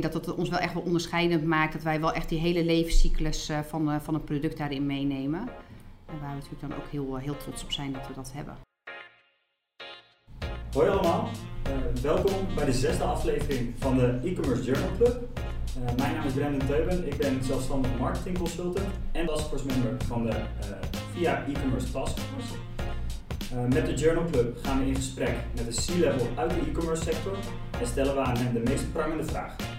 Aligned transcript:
denk 0.00 0.12
dat 0.12 0.24
dat 0.24 0.34
ons 0.34 0.48
wel 0.48 0.58
echt 0.58 0.74
wel 0.74 0.82
onderscheidend 0.82 1.44
maakt. 1.44 1.72
Dat 1.72 1.82
wij 1.82 2.00
wel 2.00 2.12
echt 2.12 2.28
die 2.28 2.38
hele 2.38 2.64
levenscyclus 2.64 3.50
van, 3.68 4.00
van 4.00 4.14
een 4.14 4.24
product 4.24 4.58
daarin 4.58 4.86
meenemen. 4.86 5.40
En 6.06 6.20
waar 6.20 6.28
we 6.28 6.34
natuurlijk 6.34 6.60
dan 6.60 6.74
ook 6.74 6.90
heel, 6.90 7.16
heel 7.16 7.36
trots 7.36 7.62
op 7.62 7.72
zijn 7.72 7.92
dat 7.92 8.06
we 8.08 8.14
dat 8.14 8.32
hebben. 8.34 8.56
Hoi 10.72 10.88
allemaal, 10.88 11.30
welkom 12.02 12.32
bij 12.54 12.64
de 12.64 12.72
zesde 12.72 13.04
aflevering 13.04 13.74
van 13.78 13.98
de 13.98 14.20
e-commerce 14.24 14.62
journal 14.62 14.96
club. 14.96 15.40
Mijn 15.96 16.14
naam 16.14 16.26
is 16.26 16.32
Brendan 16.32 16.68
Teuben, 16.68 17.06
ik 17.06 17.16
ben 17.16 17.44
zelfstandig 17.44 17.98
marketing 17.98 18.38
consultant 18.38 18.86
en 19.12 19.26
taskforce 19.26 19.66
member 19.66 19.96
van 20.06 20.26
de 20.26 20.32
VIA 21.12 21.44
e-commerce 21.46 21.92
taskforce. 21.92 22.54
Met 23.72 23.86
de 23.86 23.94
Journal 23.94 24.24
Club 24.30 24.58
gaan 24.62 24.78
we 24.78 24.86
in 24.86 24.94
gesprek 24.94 25.36
met 25.54 25.66
een 25.66 25.84
C-level 25.84 26.26
uit 26.36 26.50
de 26.50 26.56
e-commerce 26.56 27.02
sector 27.02 27.36
en 27.80 27.86
stellen 27.86 28.14
we 28.14 28.20
aan 28.20 28.36
hem 28.36 28.52
de 28.52 28.70
meest 28.70 28.92
prangende 28.92 29.24
vragen. 29.24 29.71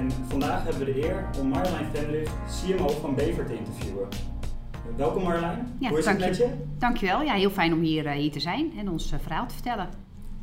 En 0.00 0.10
vandaag 0.28 0.64
hebben 0.64 0.86
we 0.86 0.92
de 0.92 1.04
eer 1.04 1.24
om 1.40 1.48
Marjolein 1.48 1.86
Vendrich, 1.92 2.30
CMO 2.46 2.88
van 2.88 3.14
Bever, 3.14 3.46
te 3.46 3.56
interviewen. 3.56 4.08
welkom 4.96 5.22
Marjolein, 5.22 5.76
ja, 5.78 5.88
hoe 5.88 5.98
is 5.98 6.06
het 6.06 6.18
met 6.18 6.36
je? 6.36 6.48
Dankjewel, 6.78 7.22
ja, 7.22 7.34
heel 7.34 7.50
fijn 7.50 7.72
om 7.72 7.80
hier, 7.80 8.10
hier 8.10 8.30
te 8.30 8.40
zijn 8.40 8.72
en 8.78 8.90
ons 8.90 9.14
verhaal 9.22 9.46
te 9.46 9.54
vertellen. 9.54 9.88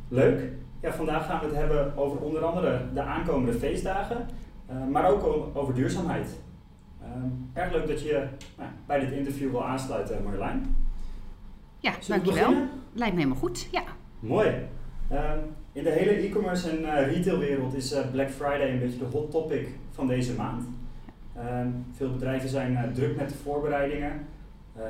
Leuk. 0.08 0.52
Ja, 0.80 0.92
vandaag 0.92 1.26
gaan 1.26 1.40
we 1.40 1.46
het 1.46 1.54
hebben 1.54 1.96
over 1.96 2.20
onder 2.20 2.44
andere 2.44 2.82
de 2.94 3.02
aankomende 3.02 3.58
feestdagen 3.58 4.26
eh, 4.66 4.86
maar 4.86 5.10
ook 5.10 5.50
over 5.54 5.74
duurzaamheid. 5.74 6.38
Ehm, 7.02 7.28
erg 7.52 7.72
leuk 7.72 7.86
dat 7.86 8.02
je 8.02 8.26
nou, 8.56 8.70
bij 8.86 9.00
dit 9.00 9.10
interview 9.10 9.50
wil 9.50 9.64
aansluiten, 9.64 10.22
Marjolein. 10.22 10.76
Ja, 11.78 11.92
dankjewel. 12.06 12.54
Lijkt 12.92 13.14
me 13.14 13.20
helemaal 13.20 13.42
goed, 13.42 13.68
ja. 13.70 13.82
Mooi. 14.20 14.48
In 15.78 15.84
de 15.84 15.90
hele 15.90 16.10
e-commerce 16.10 16.70
en 16.70 16.80
uh, 16.80 17.14
retailwereld 17.14 17.74
is 17.74 17.92
uh, 17.92 18.10
Black 18.10 18.30
Friday 18.30 18.70
een 18.70 18.78
beetje 18.78 18.98
de 18.98 19.04
hot 19.04 19.30
topic 19.30 19.68
van 19.90 20.06
deze 20.06 20.34
maand. 20.34 20.64
Ehm, 21.36 21.68
veel 21.92 22.12
bedrijven 22.12 22.48
zijn 22.48 22.92
druk 22.94 23.16
met 23.16 23.28
de 23.28 23.34
voorbereidingen. 23.34 24.26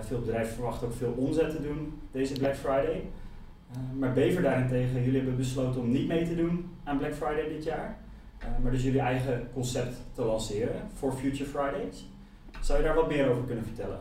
veel 0.00 0.20
bedrijven 0.20 0.55
verwachten 0.55 0.86
ook 0.86 0.95
veel 0.95 1.14
omzet 1.17 1.50
te 1.50 1.62
doen 1.62 2.00
deze 2.12 2.33
Black 2.33 2.56
Friday. 2.56 3.03
maar 3.98 4.12
Bever 4.12 4.42
daarentegen, 4.42 5.03
jullie 5.05 5.17
hebben 5.17 5.36
besloten 5.36 5.80
om 5.80 5.91
niet 5.91 6.08
mee 6.08 6.28
te 6.28 6.36
doen 6.36 6.70
aan 6.84 6.98
Black 6.98 7.14
Friday 7.14 7.48
dit 7.48 7.64
jaar. 7.64 7.97
Eh, 8.39 8.48
maar 8.62 8.73
dus 8.73 8.83
jullie 8.83 9.00
eigen 9.00 9.48
concept 9.52 9.97
te 10.12 10.23
lanceren 10.23 10.83
voor 10.95 11.12
Future 11.12 11.50
Fridays. 11.50 12.08
Zou 12.61 12.78
je 12.78 12.84
daar 12.84 12.95
wat 12.95 13.08
meer 13.08 13.30
over 13.30 13.45
kunnen 13.45 13.64
vertellen? 13.64 14.00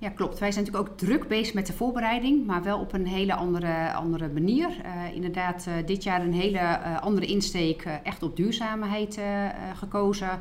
Ja, 0.00 0.08
klopt. 0.08 0.38
Wij 0.38 0.52
zijn 0.52 0.64
natuurlijk 0.64 0.90
ook 0.90 0.98
druk 0.98 1.28
bezig 1.28 1.54
met 1.54 1.66
de 1.66 1.72
voorbereiding, 1.72 2.46
maar 2.46 2.62
wel 2.62 2.78
op 2.78 2.92
een 2.92 3.06
hele 3.06 3.34
andere, 3.34 3.92
andere 3.92 4.28
manier. 4.28 4.68
Uh, 4.68 5.14
inderdaad, 5.14 5.66
uh, 5.68 5.74
dit 5.86 6.02
jaar 6.02 6.22
een 6.22 6.34
hele 6.34 6.58
uh, 6.58 7.00
andere 7.00 7.26
insteek, 7.26 7.84
echt 8.02 8.22
op 8.22 8.36
duurzaamheid 8.36 9.20
gekozen. 9.74 10.40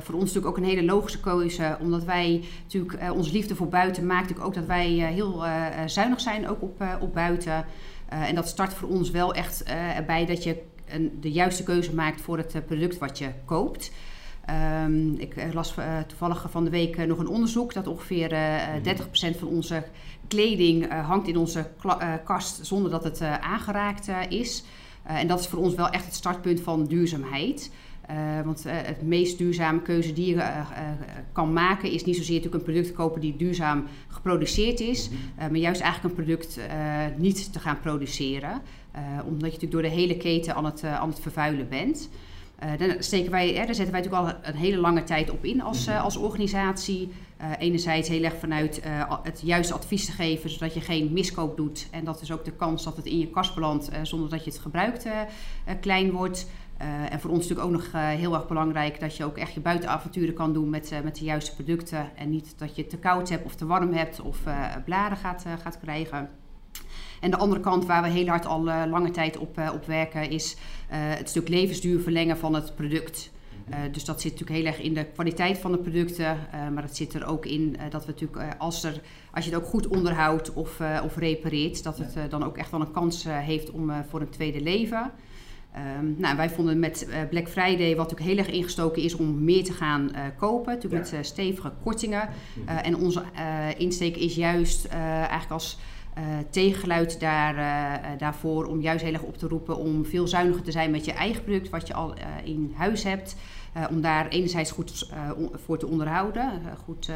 voor 0.00 0.14
ons 0.14 0.24
natuurlijk 0.24 0.46
ook 0.46 0.56
een 0.56 0.70
hele 0.70 0.84
logische 0.84 1.20
keuze, 1.20 1.76
omdat 1.80 2.04
wij 2.04 2.44
natuurlijk 2.62 3.12
onze 3.12 3.32
liefde 3.32 3.54
voor 3.54 3.68
buiten 3.68 4.06
maakt 4.06 4.40
ook 4.40 4.54
dat 4.54 4.66
wij 4.66 4.86
heel 4.88 5.44
zuinig 5.86 6.20
zijn 6.20 6.48
ook 6.48 6.62
op, 6.62 6.84
op 7.00 7.14
buiten. 7.14 7.64
en 8.08 8.34
dat 8.34 8.48
start 8.48 8.74
voor 8.74 8.88
ons 8.88 9.10
wel 9.10 9.34
echt 9.34 9.62
erbij 9.96 10.26
dat 10.26 10.44
je 10.44 10.62
een, 10.88 11.18
de 11.20 11.32
juiste 11.32 11.62
keuze 11.62 11.94
maakt 11.94 12.20
voor 12.20 12.36
het 12.36 12.54
eh, 12.54 12.62
product 12.66 12.98
wat 12.98 13.18
je 13.18 13.30
koopt. 13.44 13.92
Um, 14.50 15.14
ik 15.18 15.36
eh, 15.36 15.52
las 15.52 15.74
uh, 15.78 15.98
toevallig 16.06 16.46
van 16.50 16.64
de 16.64 16.70
week 16.70 17.06
nog 17.06 17.18
een 17.18 17.28
onderzoek 17.28 17.72
dat 17.72 17.86
ongeveer 17.86 18.32
uh, 18.32 18.94
30% 19.34 19.38
van 19.38 19.48
onze 19.48 19.84
kleding 20.28 20.92
hangt 20.92 21.28
in 21.28 21.36
onze 21.36 21.70
kast 22.24 22.66
zonder 22.66 22.90
dat 22.90 23.04
het 23.04 23.20
aangeraakt 23.22 24.08
is. 24.28 24.64
en 25.02 25.26
dat 25.26 25.40
is 25.40 25.46
voor 25.46 25.58
ons 25.58 25.74
wel 25.74 25.88
echt 25.88 26.04
het 26.04 26.14
startpunt 26.14 26.60
van 26.60 26.86
duurzaamheid. 26.86 27.70
want 28.44 28.64
het 28.66 29.02
meest 29.02 29.38
duurzame 29.38 29.82
keuze 29.82 30.12
die 30.12 30.26
je 30.26 30.62
kan 31.32 31.52
maken 31.52 31.90
is 31.90 32.04
niet 32.04 32.16
zozeer 32.16 32.36
natuurlijk 32.36 32.64
een 32.64 32.72
product 32.72 32.92
kopen 32.92 33.20
die 33.20 33.36
duurzaam 33.36 33.84
geproduceerd 34.08 34.80
is, 34.80 35.08
mhm. 35.08 35.50
maar 35.50 35.60
juist 35.60 35.80
eigenlijk 35.80 36.18
een 36.18 36.24
product 36.24 36.58
niet 37.16 37.52
te 37.52 37.58
gaan 37.58 37.80
produceren. 37.80 38.62
Omdat 39.26 39.52
je 39.52 39.58
natuurlijk 39.60 39.72
door 39.72 39.82
de 39.82 39.88
hele 39.88 40.16
keten 40.16 40.54
aan 40.54 40.64
het, 40.64 40.84
aan 40.84 41.08
het 41.08 41.20
vervuilen 41.20 41.68
bent. 41.68 42.08
Uh, 42.64 42.70
daar, 42.78 42.96
steken 42.98 43.30
wij, 43.30 43.54
daar 43.54 43.74
zetten 43.74 43.92
wij 43.92 44.02
natuurlijk 44.02 44.22
al 44.22 44.50
een 44.50 44.56
hele 44.56 44.76
lange 44.76 45.02
tijd 45.02 45.30
op 45.30 45.44
in 45.44 45.62
als, 45.62 45.86
mhm. 45.86 45.98
als 45.98 46.16
organisatie. 46.16 47.12
enerzijds 47.58 48.08
heel 48.08 48.22
erg 48.22 48.34
vanuit 48.38 48.82
het 49.22 49.40
juiste 49.44 49.74
advies 49.74 50.06
te 50.06 50.12
geven, 50.12 50.50
zodat 50.50 50.74
je 50.74 50.80
geen 50.80 51.12
miskoop 51.12 51.56
doet. 51.56 51.88
En 51.90 52.04
dat 52.04 52.20
is 52.20 52.32
ook 52.32 52.44
de 52.44 52.52
kans 52.52 52.84
dat 52.84 52.96
het 52.96 53.06
in 53.06 53.18
je 53.18 53.30
kast 53.30 53.54
belandt 53.54 53.90
zonder 54.02 54.28
dat 54.28 54.44
je 54.44 54.50
het 54.50 54.60
gebruikt 54.60 55.06
klein 55.80 56.10
wordt. 56.10 56.46
en 57.10 57.20
voor 57.20 57.30
ons 57.30 57.48
natuurlijk 57.48 57.66
ook 57.66 57.72
nog 57.72 58.02
heel 58.02 58.34
erg 58.34 58.46
belangrijk 58.46 59.00
dat 59.00 59.16
je 59.16 59.24
ook 59.24 59.38
echt 59.38 59.54
je 59.54 59.60
buitenavonturen 59.60 60.34
kan 60.34 60.52
doen 60.52 60.70
met, 60.70 60.92
met 61.04 61.16
de 61.16 61.24
juiste 61.24 61.54
producten. 61.54 62.16
En 62.16 62.30
niet 62.30 62.54
dat 62.58 62.76
je 62.76 62.82
het 62.82 62.90
te 62.90 62.98
koud 62.98 63.28
hebt 63.28 63.44
of 63.44 63.54
te 63.54 63.66
warm 63.66 63.92
hebt 63.92 64.20
of 64.20 64.38
blaren 64.84 65.16
gaat, 65.16 65.44
gaat 65.62 65.78
krijgen. 65.78 66.43
En 67.24 67.30
de 67.30 67.36
andere 67.36 67.60
kant 67.60 67.86
waar 67.86 68.02
we 68.02 68.08
heel 68.08 68.26
hard 68.26 68.46
al 68.46 68.68
uh, 68.68 68.82
lange 68.90 69.10
tijd 69.10 69.38
op, 69.38 69.58
uh, 69.58 69.70
op 69.74 69.86
werken 69.86 70.30
is 70.30 70.54
uh, 70.54 70.58
het 70.90 71.28
stuk 71.28 71.48
levensduur 71.48 72.00
verlengen 72.00 72.38
van 72.38 72.54
het 72.54 72.74
product. 72.74 73.30
dus 73.92 74.04
dat 74.04 74.20
zit 74.20 74.32
natuurlijk 74.32 74.58
heel 74.58 74.72
erg 74.72 74.80
in 74.82 74.94
de 74.94 75.04
kwaliteit 75.04 75.58
van 75.58 75.72
de 75.72 75.78
producten. 75.78 76.38
maar 76.74 76.82
het 76.82 76.96
zit 76.96 77.14
er 77.14 77.26
ook 77.26 77.46
in 77.46 77.76
dat 77.90 78.06
we 78.06 78.10
natuurlijk, 78.10 78.54
als, 78.58 78.84
er, 78.84 79.00
als 79.32 79.44
je 79.44 79.50
het 79.50 79.60
ook 79.60 79.68
goed 79.68 79.86
onderhoudt 79.86 80.52
of, 80.52 80.80
of 81.04 81.16
repareert, 81.16 81.82
dat 81.82 81.98
het 81.98 82.30
dan 82.30 82.44
ook 82.44 82.56
echt 82.56 82.70
wel 82.70 82.80
een 82.80 82.90
kans 82.92 83.24
heeft 83.28 83.70
om, 83.70 83.92
voor 84.08 84.20
een 84.20 84.30
tweede 84.30 84.60
leven. 84.60 85.10
Um, 85.98 86.14
nou, 86.18 86.36
wij 86.36 86.50
vonden 86.50 86.78
met 86.78 87.08
Black 87.30 87.48
Friday, 87.48 87.96
wat 87.96 88.10
natuurlijk 88.10 88.36
heel 88.36 88.44
erg 88.44 88.54
ingestoken 88.54 89.02
is 89.02 89.16
om 89.16 89.44
meer 89.44 89.64
te 89.64 89.72
gaan 89.72 90.10
kopen, 90.38 90.74
natuurlijk 90.74 91.10
met 91.10 91.26
stevige 91.26 91.72
kortingen. 91.82 92.28
En 92.82 92.96
onze 92.96 93.22
insteek 93.76 94.16
is 94.16 94.34
juist 94.34 94.86
eigenlijk 94.86 95.50
als 95.50 95.78
uh, 96.18 96.24
tegengeluid 96.50 97.20
daar, 97.20 97.56
uh, 97.56 98.18
daarvoor 98.18 98.64
om 98.64 98.80
juist 98.80 99.04
heel 99.04 99.12
erg 99.12 99.22
op 99.22 99.36
te 99.36 99.48
roepen 99.48 99.76
om 99.76 100.04
veel 100.04 100.26
zuiniger 100.26 100.62
te 100.62 100.70
zijn 100.70 100.90
met 100.90 101.04
je 101.04 101.12
eigen 101.12 101.44
product 101.44 101.68
wat 101.68 101.86
je 101.86 101.94
al 101.94 102.14
in 102.44 102.72
huis 102.76 103.02
hebt. 103.02 103.36
om 103.90 104.00
daar 104.00 104.28
enerzijds 104.28 104.70
goed 104.70 105.10
voor 105.52 105.78
te 105.78 105.86
onderhouden, 105.86 106.62
goed 106.84 107.10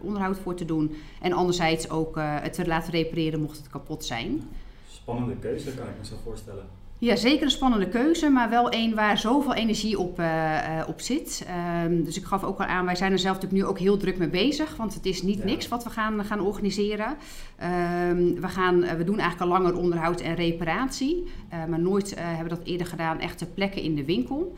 onderhoud 0.00 0.38
voor 0.38 0.54
te 0.54 0.64
doen. 0.64 0.96
En 1.20 1.32
anderzijds 1.32 1.90
ook 1.90 2.16
het 2.18 2.52
te 2.52 2.66
laten 2.66 2.92
repareren 2.92 3.40
mocht 3.40 3.56
het 3.56 3.68
kapot 3.68 4.04
zijn. 4.04 4.42
Spannende 4.90 5.36
keuze 5.36 5.74
kan 5.74 5.86
ik 5.86 5.98
me 5.98 6.06
zo 6.06 6.14
voorstellen. 6.24 6.64
Ja, 6.98 7.16
zeker 7.16 7.42
een 7.42 7.50
spannende 7.50 7.88
keuze, 7.88 8.30
maar 8.30 8.50
wel 8.50 8.72
een 8.72 8.94
waar 8.94 9.18
zoveel 9.18 9.54
energie 9.54 9.98
op, 9.98 10.20
uh, 10.20 10.82
op 10.86 11.00
zit. 11.00 11.46
Um, 11.84 12.04
dus 12.04 12.16
ik 12.16 12.24
gaf 12.24 12.44
ook 12.44 12.58
al 12.58 12.66
aan, 12.66 12.84
wij 12.84 12.96
zijn 12.96 13.12
er 13.12 13.18
zelf 13.18 13.34
natuurlijk 13.34 13.62
nu 13.62 13.68
ook 13.68 13.78
heel 13.78 13.96
druk 13.96 14.18
mee 14.18 14.28
bezig, 14.28 14.76
want 14.76 14.94
het 14.94 15.06
is 15.06 15.22
niet 15.22 15.44
niks 15.44 15.68
wat 15.68 15.84
we 15.84 15.90
gaan, 15.90 16.24
gaan 16.24 16.40
organiseren. 16.40 17.06
Um, 17.08 18.40
we, 18.40 18.48
gaan, 18.48 18.80
we 18.80 19.04
doen 19.04 19.18
eigenlijk 19.18 19.40
al 19.40 19.58
langer 19.58 19.76
onderhoud 19.78 20.20
en 20.20 20.34
reparatie, 20.34 21.24
uh, 21.52 21.64
maar 21.64 21.80
nooit 21.80 22.14
hebben 22.18 22.48
we 22.48 22.56
dat 22.56 22.66
eerder 22.66 22.86
gedaan 22.86 23.20
echt 23.20 23.38
ter 23.38 23.46
plekke 23.46 23.82
in 23.82 23.94
de 23.94 24.04
winkel. 24.04 24.54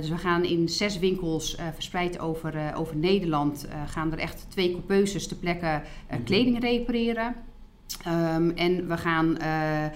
dus 0.00 0.08
we 0.08 0.18
gaan 0.18 0.44
in 0.44 0.68
zes 0.68 0.98
winkels 0.98 1.56
verspreid 1.74 2.18
over, 2.18 2.54
over 2.76 2.96
Nederland, 2.96 3.68
gaan 3.86 4.12
er 4.12 4.18
echt 4.18 4.46
twee 4.48 4.70
coupeuses 4.70 5.28
ter 5.28 5.36
plekke 5.36 5.82
mhm. 6.10 6.22
kleding 6.22 6.60
repareren. 6.60 7.34
Um, 8.06 8.50
en 8.50 8.88
we 8.88 8.96
gaan 8.96 9.36
uh, 9.40 9.84
uh, 9.84 9.90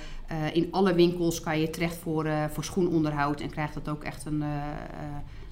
in 0.52 0.68
alle 0.70 0.94
winkels 0.94 1.40
kan 1.40 1.60
je 1.60 1.70
terecht 1.70 1.96
voor, 1.96 2.26
uh, 2.26 2.44
voor 2.44 2.64
schoenonderhoud 2.64 3.40
en 3.40 3.50
krijgt 3.50 3.74
dat 3.74 3.88
ook 3.88 4.04
echt 4.04 4.24
een. 4.24 4.44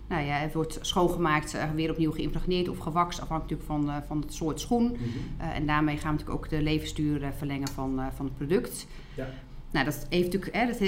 nou 0.08 0.24
ja, 0.24 0.34
het 0.34 0.54
wordt 0.54 0.78
schoongemaakt, 0.80 1.56
weer 1.74 1.90
opnieuw 1.90 2.12
geïmpregneerd 2.12 2.68
of 2.68 2.78
gewakst, 2.78 3.20
afhankelijk 3.20 3.62
van, 3.62 3.90
van 4.06 4.20
het 4.20 4.34
soort 4.34 4.60
schoen. 4.60 4.82
Mm 4.82 4.96
-hmm. 4.96 5.50
en 5.50 5.66
daarmee 5.66 5.96
gaan 5.96 6.10
we 6.10 6.18
natuurlijk 6.18 6.44
ook 6.44 6.50
de 6.50 6.62
levensduur 6.62 7.32
verlengen 7.36 7.68
van, 7.68 8.00
van 8.16 8.24
het 8.24 8.36
product. 8.36 8.86
Ja. 9.14 9.28
Nou, 9.70 9.84
dat 9.84 10.06
heeft 10.08 10.32
natuurlijk 10.32 10.56
hè, 10.56 10.66
dat 10.66 10.78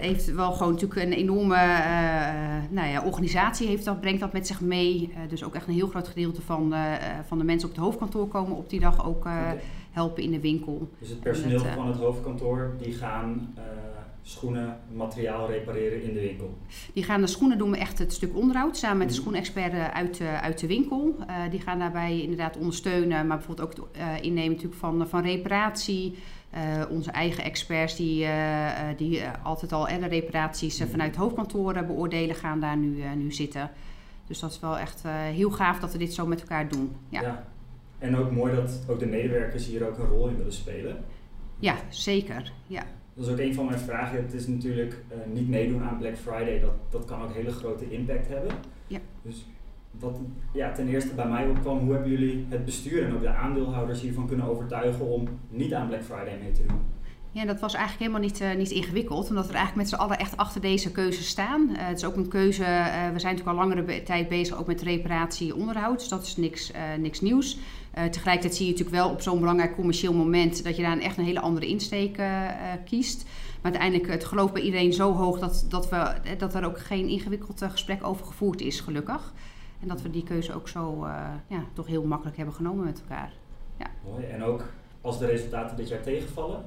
heeft 0.00 0.32
wel 0.32 0.52
gewoon 0.52 0.72
natuurlijk 0.72 1.00
een 1.00 1.12
enorme 1.12 1.56
nou 2.70 2.88
ja, 2.88 3.02
organisatie 3.04 3.68
heeft 3.68 3.84
dat, 3.84 4.00
brengt 4.00 4.20
dat 4.20 4.32
met 4.32 4.46
zich 4.46 4.60
mee. 4.60 5.12
dus 5.28 5.44
ook 5.44 5.54
echt 5.54 5.66
een 5.66 5.74
heel 5.74 5.88
groot 5.88 6.08
gedeelte 6.08 6.42
van, 6.42 6.74
van 7.26 7.38
de 7.38 7.44
mensen 7.44 7.68
op 7.68 7.74
het 7.74 7.84
hoofdkantoor 7.84 8.28
komen 8.28 8.56
op 8.56 8.70
die 8.70 8.80
dag 8.80 9.06
ook. 9.06 9.16
Okay 9.16 9.58
helpen 9.94 10.22
in 10.22 10.30
de 10.30 10.40
winkel. 10.40 10.88
Dus 10.98 11.08
het 11.08 11.20
personeel 11.20 11.64
eh, 11.64 11.74
van 11.74 11.86
het 11.86 11.96
hoofdkantoor 11.96 12.74
die 12.78 12.92
gaan 12.92 13.54
uh, 13.58 13.62
schoenen, 14.22 14.78
materiaal 14.92 15.50
repareren 15.50 16.02
in 16.02 16.14
de 16.14 16.20
winkel? 16.20 16.58
Die 16.92 17.04
gaan 17.04 17.20
de 17.20 17.26
schoenen 17.26 17.58
doen 17.58 17.70
we 17.70 17.76
echt 17.76 17.98
het 17.98 18.12
stuk 18.12 18.36
onderhoud 18.36 18.76
samen 18.76 18.98
met 18.98 19.08
de 19.08 19.14
mhm. 19.14 19.22
schoenexperten 19.22 19.92
uit, 19.92 20.20
uh, 20.20 20.42
uit 20.42 20.58
de 20.58 20.66
winkel. 20.66 21.16
Uh, 21.18 21.50
die 21.50 21.60
gaan 21.60 21.78
daarbij 21.78 22.20
inderdaad 22.20 22.56
ondersteunen, 22.56 23.26
maar 23.26 23.36
bijvoorbeeld 23.36 23.78
ook 23.78 23.88
innemen 24.20 24.50
natuurlijk 24.50 24.80
van, 24.80 25.08
van 25.08 25.22
reparatie. 25.22 26.14
onze 26.90 27.10
eigen 27.10 27.44
experts 27.44 27.96
die, 27.96 28.26
die 28.96 29.22
altijd 29.42 29.72
al 29.72 29.86
de 29.86 30.06
reparaties 30.06 30.78
mhm. 30.78 30.88
vanuit 30.88 31.16
hoofdkantoren 31.16 31.86
beoordelen, 31.86 32.36
gaan 32.36 32.60
daar 32.60 32.76
nu, 32.76 33.02
nu 33.16 33.32
zitten. 33.32 33.70
Dus 34.26 34.38
dat 34.40 34.50
is 34.50 34.60
wel 34.60 34.78
echt 34.78 35.02
heel 35.32 35.50
gaaf 35.50 35.78
dat 35.80 35.92
we 35.92 35.98
dit 35.98 36.14
zo 36.14 36.26
met 36.26 36.40
elkaar 36.40 36.68
doen. 36.68 36.96
ja. 37.08 37.20
ja. 37.20 37.44
En 38.04 38.16
ook 38.16 38.30
mooi 38.30 38.54
dat 38.54 38.84
ook 38.88 38.98
de 38.98 39.06
medewerkers 39.06 39.66
hier 39.66 39.88
ook 39.88 39.98
een 39.98 40.06
rol 40.06 40.28
in 40.28 40.36
willen 40.36 40.52
spelen. 40.52 40.96
Ja, 41.58 41.76
zeker. 41.88 42.52
Ja. 42.66 42.82
Dat 43.14 43.26
is 43.26 43.32
ook 43.32 43.38
een 43.38 43.54
van 43.54 43.64
mijn 43.64 43.78
vragen. 43.78 44.22
Het 44.22 44.32
is 44.32 44.46
natuurlijk 44.46 45.02
uh, 45.12 45.34
niet 45.34 45.48
meedoen 45.48 45.82
aan 45.82 45.98
Black 45.98 46.16
Friday. 46.16 46.60
Dat, 46.60 46.74
dat 46.90 47.04
kan 47.04 47.22
ook 47.22 47.34
hele 47.34 47.50
grote 47.50 47.90
impact 47.90 48.28
hebben. 48.28 48.52
Ja. 48.86 48.98
Dus 49.22 49.46
wat 49.90 50.20
ja, 50.52 50.72
ten 50.72 50.88
eerste 50.88 51.14
bij 51.14 51.28
mij 51.28 51.48
opkwam, 51.48 51.78
hoe 51.78 51.92
hebben 51.92 52.10
jullie 52.10 52.46
het 52.48 52.64
bestuur 52.64 53.04
en 53.04 53.14
ook 53.14 53.20
de 53.20 53.28
aandeelhouders 53.28 54.00
hiervan 54.00 54.26
kunnen 54.26 54.46
overtuigen 54.46 55.06
om 55.06 55.28
niet 55.48 55.74
aan 55.74 55.88
Black 55.88 56.02
Friday 56.02 56.38
mee 56.38 56.52
te 56.52 56.66
doen? 56.66 56.80
Ja, 57.34 57.44
dat 57.44 57.60
was 57.60 57.74
eigenlijk 57.74 58.00
helemaal 58.00 58.28
niet, 58.28 58.40
uh, 58.40 58.54
niet 58.54 58.70
ingewikkeld, 58.70 59.28
omdat 59.28 59.46
we 59.46 59.52
eigenlijk 59.52 59.76
met 59.76 59.88
z'n 59.88 60.04
allen 60.04 60.18
echt 60.18 60.36
achter 60.36 60.60
deze 60.60 60.92
keuze 60.92 61.22
staan. 61.22 61.68
Uh, 61.70 61.76
het 61.76 61.96
is 61.96 62.04
ook 62.04 62.16
een 62.16 62.28
keuze, 62.28 62.62
uh, 62.62 63.08
we 63.12 63.18
zijn 63.18 63.34
natuurlijk 63.34 63.46
al 63.46 63.54
langere 63.68 64.02
tijd 64.02 64.28
bezig 64.28 64.58
ook 64.58 64.66
met 64.66 64.82
reparatie 64.82 65.54
onderhoud, 65.54 65.98
dus 65.98 66.08
dat 66.08 66.22
is 66.22 66.36
niks, 66.36 66.70
niks 66.98 67.20
nieuws. 67.20 67.58
tegelijkertijd 67.92 68.54
zie 68.54 68.66
je 68.66 68.70
natuurlijk 68.70 68.96
wel 68.96 69.10
op 69.10 69.20
zo'n 69.20 69.40
belangrijk 69.40 69.74
commercieel 69.74 70.12
moment 70.12 70.64
dat 70.64 70.76
je 70.76 70.82
daar 70.82 70.92
een 70.92 71.00
echt 71.00 71.18
een 71.18 71.24
hele 71.24 71.40
andere 71.40 71.66
insteek 71.66 72.22
kiest. 72.84 73.24
Maar 73.62 73.72
uiteindelijk, 73.72 74.10
het 74.10 74.24
geloof 74.24 74.52
bij 74.52 74.62
iedereen 74.62 74.92
zo 74.92 75.12
hoog 75.12 75.38
dat, 75.38 75.66
dat, 75.68 75.88
we, 75.88 76.14
dat 76.38 76.54
er 76.54 76.64
ook 76.64 76.78
geen 76.78 77.08
ingewikkeld 77.08 77.64
gesprek 77.70 78.06
over 78.06 78.26
gevoerd 78.26 78.60
is, 78.60 78.80
gelukkig. 78.80 79.32
En 79.80 79.88
dat 79.88 80.02
we 80.02 80.10
die 80.10 80.24
keuze 80.24 80.54
ook 80.54 80.68
zo 80.68 81.06
ja, 81.46 81.64
toch 81.72 81.86
heel 81.86 82.04
makkelijk 82.04 82.36
hebben 82.36 82.54
genomen 82.54 82.84
met 82.84 83.00
elkaar. 83.00 83.32
Ja. 83.78 83.86
Mooi, 84.04 84.24
en 84.24 84.42
ook 84.42 84.62
als 85.00 85.18
de 85.18 85.26
resultaten 85.26 85.76
dit 85.76 85.88
jaar 85.88 86.02
tegenvallen, 86.02 86.64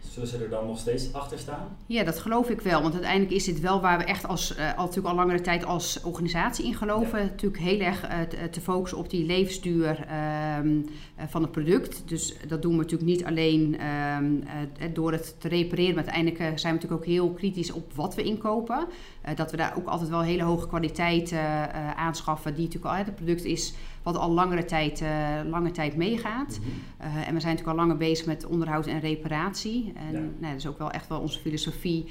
Zullen 0.00 0.28
ze 0.28 0.44
er 0.44 0.50
dan 0.50 0.66
nog 0.66 0.78
steeds 0.78 1.12
achter 1.12 1.38
staan? 1.38 1.76
Ja, 1.86 2.04
dat 2.04 2.18
geloof 2.18 2.50
ik 2.50 2.60
wel. 2.60 2.82
Want 2.82 2.92
uiteindelijk 2.92 3.32
is 3.32 3.44
dit 3.44 3.60
wel 3.60 3.80
waar 3.80 3.98
we 3.98 4.04
echt 4.04 4.26
als, 4.26 4.56
uh, 4.56 4.76
al, 4.76 4.84
natuurlijk 4.84 5.06
al 5.06 5.14
langere 5.14 5.40
tijd 5.40 5.64
als 5.64 6.00
organisatie 6.02 6.64
in 6.64 6.74
geloven. 6.74 7.18
Natuurlijk 7.18 7.62
heel 7.62 7.80
erg 7.80 8.08
uh, 8.08 8.20
te, 8.50 8.60
focussen 8.60 8.98
op 8.98 9.10
die 9.10 9.26
levensduur 9.26 10.06
uh, 10.06 10.72
van 11.28 11.42
het 11.42 11.50
product. 11.50 12.02
Dus 12.06 12.36
dat 12.48 12.62
doen 12.62 12.72
we 12.72 12.82
natuurlijk 12.82 13.10
niet 13.10 13.24
alleen 13.24 13.78
ehm, 13.78 14.92
door 14.92 15.12
het 15.12 15.34
te 15.38 15.48
repareren. 15.48 15.94
Maar 15.94 16.04
uiteindelijk 16.04 16.38
zijn 16.38 16.74
we 16.74 16.80
natuurlijk 16.80 17.00
ook 17.00 17.14
heel 17.14 17.30
kritisch 17.30 17.72
op 17.72 17.94
wat 17.94 18.14
we 18.14 18.22
inkopen. 18.22 18.86
dat 19.34 19.50
we 19.50 19.56
daar 19.56 19.76
ook 19.76 19.86
altijd 19.86 20.10
wel 20.10 20.20
hele 20.20 20.42
hoge 20.42 20.68
kwaliteit 20.68 21.34
aanschaffen. 21.96 22.54
Die 22.54 22.64
natuurlijk 22.64 22.94
al 22.94 23.04
het 23.04 23.14
product 23.14 23.44
is 23.44 23.74
wat 24.02 24.16
al 24.16 24.30
langere 24.30 24.64
tijd, 24.64 25.02
lange 25.46 25.70
tijd 25.70 25.96
meegaat. 25.96 26.58
Mhm. 26.60 26.68
Eh, 26.98 27.28
en 27.28 27.34
we 27.34 27.40
zijn 27.40 27.54
natuurlijk 27.54 27.68
al 27.68 27.74
langer 27.74 27.96
bezig 27.96 28.26
met 28.26 28.46
onderhoud 28.46 28.86
en 28.86 29.00
reparatie. 29.00 29.87
En 29.94 30.12
ja. 30.12 30.18
nou, 30.18 30.52
dat 30.52 30.56
is 30.56 30.66
ook 30.66 30.78
wel 30.78 30.90
echt 30.90 31.08
wel 31.08 31.20
onze 31.20 31.38
filosofie. 31.38 32.06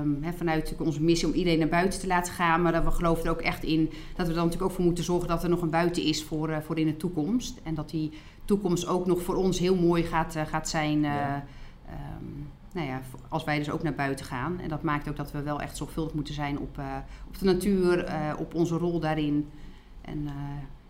Um, 0.00 0.24
vanuit 0.36 0.74
onze 0.78 1.02
missie 1.02 1.28
om 1.28 1.34
iedereen 1.34 1.58
naar 1.58 1.68
buiten 1.68 2.00
te 2.00 2.06
laten 2.06 2.32
gaan. 2.32 2.62
Maar 2.62 2.84
we 2.84 2.90
geloven 2.90 3.24
er 3.24 3.30
ook 3.30 3.40
echt 3.40 3.64
in 3.64 3.90
dat 4.16 4.26
we 4.26 4.32
er 4.32 4.38
natuurlijk 4.38 4.62
ook 4.62 4.70
voor 4.70 4.84
moeten 4.84 5.04
zorgen 5.04 5.28
dat 5.28 5.42
er 5.42 5.48
nog 5.48 5.62
een 5.62 5.70
buiten 5.70 6.02
is 6.02 6.24
voor, 6.24 6.50
uh, 6.50 6.58
voor 6.58 6.78
in 6.78 6.86
de 6.86 6.96
toekomst. 6.96 7.60
En 7.62 7.74
dat 7.74 7.90
die 7.90 8.12
toekomst 8.44 8.86
ook 8.86 9.06
nog 9.06 9.22
voor 9.22 9.34
ons 9.34 9.58
heel 9.58 9.76
mooi 9.76 10.02
gaat, 10.02 10.36
gaat 10.46 10.68
zijn. 10.68 11.00
Ja. 11.00 11.44
Um, 12.18 12.48
nou 12.72 12.86
ja, 12.86 13.00
als 13.28 13.44
wij 13.44 13.58
dus 13.58 13.70
ook 13.70 13.82
naar 13.82 13.94
buiten 13.94 14.24
gaan. 14.26 14.60
En 14.60 14.68
dat 14.68 14.82
maakt 14.82 15.08
ook 15.08 15.16
dat 15.16 15.32
we 15.32 15.42
wel 15.42 15.60
echt 15.60 15.76
zorgvuldig 15.76 16.14
moeten 16.14 16.34
zijn 16.34 16.58
op, 16.58 16.80
op 17.28 17.38
de 17.38 17.44
natuur, 17.44 18.12
op 18.38 18.54
onze 18.54 18.76
rol 18.76 19.00
daarin. 19.00 19.48
En 20.00 20.28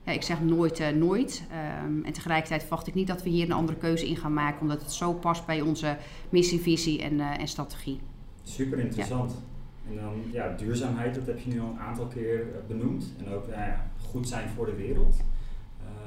ik 0.05 0.23
zeg 0.23 0.41
nooit, 0.41 0.81
uh, 0.81 0.89
nooit. 0.89 1.43
Um, 1.85 2.05
en 2.05 2.13
tegelijkertijd 2.13 2.61
verwacht 2.61 2.87
ik 2.87 2.95
niet 2.95 3.07
dat 3.07 3.23
we 3.23 3.29
hier 3.29 3.45
een 3.45 3.53
andere 3.53 3.79
keuze 3.79 4.09
in 4.09 4.17
gaan 4.17 4.33
maken, 4.33 4.61
omdat 4.61 4.81
het 4.81 4.93
zo 4.93 5.13
past 5.13 5.47
bij 5.47 5.61
onze 5.61 5.97
missie, 6.29 6.61
visie 6.61 7.03
en, 7.03 7.13
uh, 7.13 7.41
en 7.41 7.49
strategie. 7.49 8.01
Super 8.43 8.79
interessant. 8.79 9.31
Ja. 9.31 9.91
En 9.91 9.97
dan 9.97 10.15
ja, 10.33 10.57
duurzaamheid, 10.57 11.15
dat 11.15 11.27
heb 11.27 11.39
je 11.39 11.51
nu 11.51 11.61
al 11.61 11.69
een 11.69 11.79
aantal 11.79 12.07
keer 12.07 12.41
uh, 12.41 12.47
benoemd. 12.69 13.13
En 13.19 13.33
ook 13.33 13.47
nou 13.47 13.61
ja, 13.61 13.91
goed 14.11 14.29
zijn 14.29 14.49
voor 14.49 14.67
de 14.67 14.75
wereld. 14.75 15.17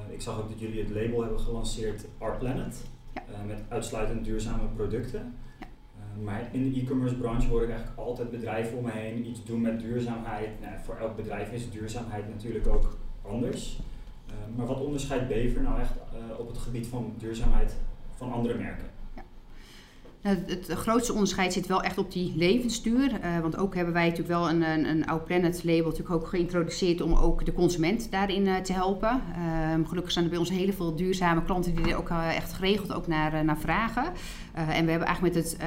ik 0.09 0.21
zag 0.21 0.41
ook 0.41 0.49
dat 0.49 0.59
jullie 0.59 0.79
het 0.79 0.89
label 0.89 1.21
hebben 1.21 1.39
gelanceerd 1.39 2.05
Our 2.17 2.37
Planet. 2.37 2.83
Ja. 3.13 3.21
met 3.47 3.63
uitsluitend 3.67 4.25
duurzame 4.25 4.67
producten. 4.75 5.35
Maar 6.23 6.49
in 6.51 6.71
de 6.71 6.79
e-commerce 6.79 7.15
branche 7.15 7.47
hoor 7.47 7.63
ik 7.63 7.69
eigenlijk 7.69 7.99
altijd 7.99 8.31
bedrijven 8.31 8.77
om 8.77 8.83
me 8.83 8.91
heen 8.91 9.27
iets 9.27 9.43
doen 9.43 9.61
met 9.61 9.79
duurzaamheid. 9.79 10.49
Nou, 10.61 10.73
voor 10.83 10.95
elk 10.95 11.15
bedrijf 11.15 11.51
is 11.51 11.71
duurzaamheid 11.71 12.29
natuurlijk 12.29 12.67
ook 12.67 12.97
anders. 13.31 13.77
Uh, 14.27 14.57
maar 14.57 14.65
wat 14.65 14.81
onderscheidt 14.81 15.27
Bever 15.27 15.61
nou 15.61 15.79
echt 15.79 15.91
uh, 15.91 16.39
op 16.39 16.47
het 16.47 16.57
gebied 16.57 16.87
van 16.87 17.13
duurzaamheid 17.17 17.75
van 18.15 18.31
andere 18.31 18.57
merken? 18.57 18.91
Nou, 20.21 20.37
het, 20.47 20.67
grootste 20.67 21.13
onderscheid 21.13 21.53
zit 21.53 21.67
wel 21.67 21.81
echt 21.81 21.97
op 21.97 22.11
die 22.11 22.33
levensduur. 22.35 23.11
Uh, 23.11 23.39
want 23.39 23.57
ook 23.57 23.75
hebben 23.75 23.93
wij 23.93 24.03
natuurlijk 24.03 24.39
wel 24.39 24.49
een, 24.49 24.61
een, 24.61 24.85
een 24.85 25.05
Our 25.05 25.21
Planet 25.21 25.63
label 25.63 25.89
natuurlijk 25.89 26.15
ook 26.15 26.27
geïntroduceerd 26.27 27.01
om 27.01 27.13
ook 27.13 27.45
de 27.45 27.53
consument 27.53 28.11
daarin 28.11 28.63
te 28.63 28.73
helpen. 28.73 29.21
Uh, 29.79 29.87
gelukkig 29.87 30.11
zijn 30.11 30.25
er 30.25 30.31
bij 30.31 30.39
ons 30.39 30.49
heel 30.49 30.73
veel 30.73 30.95
duurzame 30.95 31.43
klanten 31.43 31.75
die 31.75 31.91
er 31.91 31.97
ook 31.97 32.09
echt 32.09 32.53
geregeld 32.53 32.93
ook 32.93 33.07
naar, 33.07 33.45
naar 33.45 33.57
vragen. 33.57 34.03
en 34.53 34.85
we 34.85 34.91
hebben 34.91 35.07
eigenlijk 35.07 35.35
met 35.35 35.43
het 35.43 35.57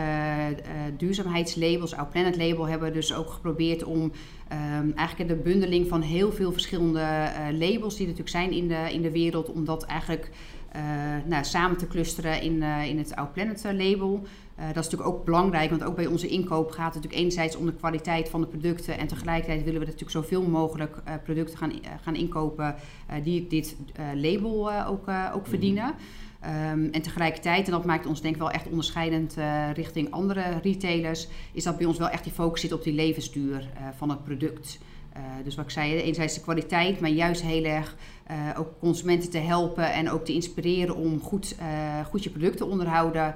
duurzaamheidslabels, 0.99 1.95
Our 1.95 2.09
Planet 2.09 2.37
label, 2.37 2.69
hebben 2.69 2.89
we 2.89 2.95
dus 2.95 3.15
ook 3.15 3.31
geprobeerd 3.31 3.85
om 3.85 4.13
um, 4.53 4.93
eigenlijk 4.97 5.29
de 5.29 5.51
bundeling 5.51 5.89
van 5.89 6.01
heel 6.01 6.33
veel 6.33 6.53
verschillende 6.53 7.31
labels 7.53 7.97
die 7.97 8.07
er 8.07 8.13
natuurlijk 8.13 8.29
zijn 8.29 8.51
in 8.51 8.69
de, 8.69 8.93
in 8.93 9.03
de 9.03 9.11
wereld, 9.11 9.51
om 9.51 9.65
dat 9.65 9.85
eigenlijk 9.85 10.31
nou, 11.27 11.45
samen 11.45 11.77
te 11.77 11.87
clusteren 11.87 12.43
in, 12.43 12.63
in 12.63 12.99
het 12.99 13.17
Our 13.17 13.29
Planet 13.29 13.65
label. 13.65 14.27
Dat 14.57 14.85
is 14.85 14.91
natuurlijk 14.91 15.09
ook 15.09 15.25
belangrijk, 15.25 15.71
want 15.71 15.85
ook 15.85 15.97
bij 15.97 16.07
onze 16.07 16.29
inkoop 16.29 16.71
gaat 16.71 16.95
het 16.95 16.95
natuurlijk 16.95 17.23
enerzijds 17.23 17.57
om 17.57 17.67
de 17.67 17.75
kwaliteit 17.75 18.29
van 18.29 18.41
de 18.41 18.47
producten. 18.47 18.99
En 18.99 19.07
tegelijkertijd 19.07 19.65
willen 19.65 19.81
we 19.81 19.87
natuurlijk 19.87 20.13
zoveel 20.13 20.43
mogelijk 20.43 21.03
producten 21.25 21.59
gaan, 21.59 21.73
gaan 22.03 22.15
inkopen 22.15 22.75
die 23.23 23.47
dit 23.47 23.77
label 24.15 24.73
ook, 24.87 25.09
ook 25.35 25.43
mhm. 25.43 25.49
verdienen. 25.49 25.95
Um, 26.47 26.89
en 26.93 27.03
tegelijkertijd, 27.03 27.67
en 27.67 27.73
dat 27.73 27.85
maakt 27.85 28.07
ons 28.07 28.21
denk 28.21 28.35
ik 28.35 28.41
wel 28.41 28.51
echt 28.51 28.69
onderscheidend 28.69 29.37
richting 29.75 30.11
andere 30.11 30.43
retailers, 30.63 31.29
is 31.53 31.65
dat 31.65 31.77
bij 31.77 31.87
ons 31.87 31.99
wel 31.99 32.09
echt 32.09 32.25
die 32.25 32.33
focus 32.33 32.61
zit 32.61 32.73
op 32.73 32.83
die 32.83 32.93
levensduur 32.93 33.69
van 33.97 34.11
het 34.11 34.25
product. 34.25 34.79
dus 35.45 35.55
wat 35.55 35.65
ik 35.65 35.71
zei, 35.71 36.01
enerzijds 36.01 36.35
de 36.35 36.41
kwaliteit, 36.41 37.01
maar 37.01 37.11
juist 37.11 37.43
heel 37.43 37.65
erg 37.65 37.97
ook 38.57 38.69
consumenten 38.81 39.31
te 39.31 39.39
helpen 39.39 39.93
en 39.93 40.11
ook 40.11 40.25
te 40.25 40.33
inspireren 40.33 40.97
om 40.97 41.21
goed, 41.21 41.57
goed 42.11 42.25
je 42.25 42.31
producten 42.31 42.59
te 42.59 42.73
onderhouden. 42.73 43.35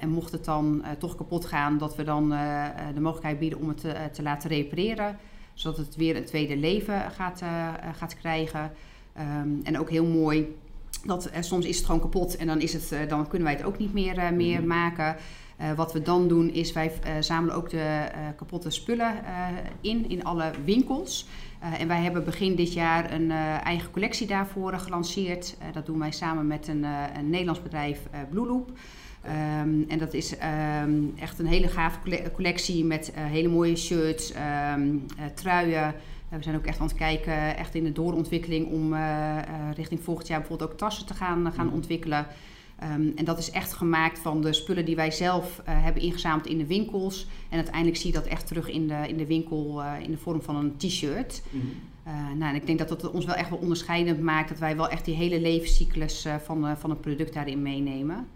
En 0.00 0.08
mocht 0.08 0.32
het 0.32 0.44
dan 0.44 0.84
toch 0.98 1.14
kapot 1.14 1.44
gaan, 1.44 1.78
dat 1.78 1.96
we 1.96 2.04
dan 2.04 2.28
de 2.94 3.00
mogelijkheid 3.00 3.38
bieden 3.38 3.58
om 3.58 3.68
het 3.68 3.80
te, 3.80 3.94
te, 4.12 4.22
laten 4.22 4.50
repareren. 4.50 5.18
Zodat 5.54 5.76
het 5.76 5.96
weer 5.96 6.16
een 6.16 6.24
tweede 6.24 6.56
leven 6.56 7.10
gaat, 7.10 7.42
gaat 7.92 8.16
krijgen. 8.16 8.72
Um, 9.18 9.60
en 9.62 9.78
ook 9.78 9.90
heel 9.90 10.06
mooi, 10.06 10.56
dat 11.06 11.30
soms 11.40 11.66
is 11.66 11.76
het 11.76 11.86
gewoon 11.86 12.00
kapot 12.00 12.36
en 12.36 12.46
dan, 12.46 12.60
is 12.60 12.72
het, 12.72 13.08
dan 13.08 13.28
kunnen 13.28 13.48
wij 13.48 13.56
het 13.56 13.66
ook 13.66 13.78
niet 13.78 13.92
meer, 13.92 14.34
meer 14.34 14.60
mm. 14.60 14.66
maken. 14.66 15.16
wat 15.76 15.92
we 15.92 16.02
dan 16.02 16.28
doen 16.28 16.52
is 16.52 16.72
wij 16.72 16.92
zamelen 17.20 17.54
ook 17.54 17.70
de 17.70 18.06
kapotte 18.36 18.70
spullen 18.70 19.14
in, 19.80 20.08
in 20.08 20.24
alle 20.24 20.50
winkels. 20.64 21.26
en 21.78 21.88
wij 21.88 22.02
hebben 22.02 22.24
begin 22.24 22.54
dit 22.54 22.72
jaar 22.72 23.12
een 23.12 23.30
eigen 23.64 23.90
collectie 23.90 24.26
daarvoor 24.26 24.72
gelanceerd. 24.72 25.56
dat 25.72 25.86
doen 25.86 25.98
wij 25.98 26.12
samen 26.12 26.46
met 26.46 26.68
een, 26.68 26.84
een 27.16 27.30
Nederlands 27.30 27.62
bedrijf, 27.62 28.00
Blue 28.30 28.46
Loop. 28.46 28.70
Um, 29.26 29.84
en 29.88 29.98
dat 29.98 30.14
is 30.14 30.34
um, 30.82 31.12
echt 31.18 31.38
een 31.38 31.46
hele 31.46 31.68
gave 31.68 31.98
collectie 32.32 32.84
met 32.84 33.12
uh, 33.14 33.24
hele 33.24 33.48
mooie 33.48 33.76
shirts, 33.76 34.32
um, 34.74 35.06
uh, 35.18 35.24
truien. 35.34 35.94
We 36.28 36.42
zijn 36.42 36.56
ook 36.56 36.66
echt 36.66 36.80
aan 36.80 36.86
het 36.86 36.96
kijken, 36.96 37.56
echt 37.56 37.74
in 37.74 37.84
de 37.84 37.92
doorontwikkeling, 37.92 38.66
om 38.66 38.94
richting 39.74 40.00
volgend 40.00 40.28
jaar 40.28 40.38
bijvoorbeeld 40.38 40.70
ook 40.70 40.78
tassen 40.78 41.06
te 41.06 41.14
gaan, 41.14 41.52
gaan 41.52 41.66
mhm. 41.66 41.74
ontwikkelen. 41.74 42.26
en 43.16 43.24
dat 43.24 43.38
is 43.38 43.50
echt 43.50 43.72
gemaakt 43.72 44.18
van 44.18 44.42
de 44.42 44.52
spullen 44.52 44.84
die 44.84 44.96
wij 44.96 45.10
zelf 45.10 45.60
hebben 45.64 46.02
ingezameld 46.02 46.46
in 46.46 46.58
de 46.58 46.66
winkels. 46.66 47.26
En 47.48 47.56
uiteindelijk 47.56 47.96
zie 47.96 48.12
je 48.12 48.18
dat 48.18 48.26
echt 48.26 48.46
terug 48.46 48.68
in 48.68 48.88
de, 48.88 49.08
in 49.08 49.16
de 49.16 49.26
winkel 49.26 49.82
in 50.02 50.10
de 50.10 50.18
vorm 50.18 50.42
van 50.42 50.56
een 50.56 50.76
t-shirt. 50.76 51.42
Mm 51.50 51.72
nou, 52.36 52.50
en 52.50 52.54
ik 52.54 52.66
denk 52.66 52.78
dat 52.78 52.88
dat 52.88 53.10
ons 53.10 53.24
wel 53.24 53.34
echt 53.34 53.50
wel 53.50 53.58
onderscheidend 53.58 54.20
maakt 54.20 54.48
dat 54.48 54.58
wij 54.58 54.76
wel 54.76 54.88
echt 54.88 55.04
die 55.04 55.14
hele 55.14 55.40
levenscyclus 55.40 56.26
van, 56.44 56.76
van 56.78 56.90
het 56.90 57.00
product 57.00 57.34
daarin 57.34 57.62
meenemen. 57.62 58.28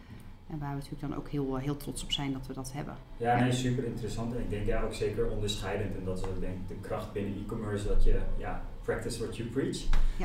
En 0.50 0.58
waar 0.58 0.68
we 0.68 0.74
natuurlijk 0.74 1.00
dan 1.00 1.14
ook 1.14 1.28
heel, 1.28 1.56
eh, 1.56 1.62
heel 1.62 1.76
trots 1.76 2.02
op 2.02 2.12
zijn 2.12 2.32
dat 2.32 2.46
we 2.46 2.52
dat 2.52 2.72
hebben. 2.72 2.94
Ja, 3.16 3.40
nee, 3.40 3.52
super 3.52 3.84
interessant. 3.84 4.34
En 4.34 4.40
ik 4.40 4.50
denk 4.50 4.66
ja 4.66 4.82
ook 4.82 4.94
zeker 4.94 5.30
onderscheidend. 5.30 5.96
En 5.96 6.04
dat 6.04 6.18
is 6.18 6.24
ook 6.24 6.40
denk 6.40 6.54
ik 6.54 6.68
de 6.68 6.88
kracht 6.88 7.12
binnen 7.12 7.34
e-commerce 7.34 7.86
dat 7.86 8.04
je 8.04 8.20
ja, 8.36 8.62
practice 8.82 9.18
what 9.18 9.36
you 9.36 9.48
preach. 9.48 9.76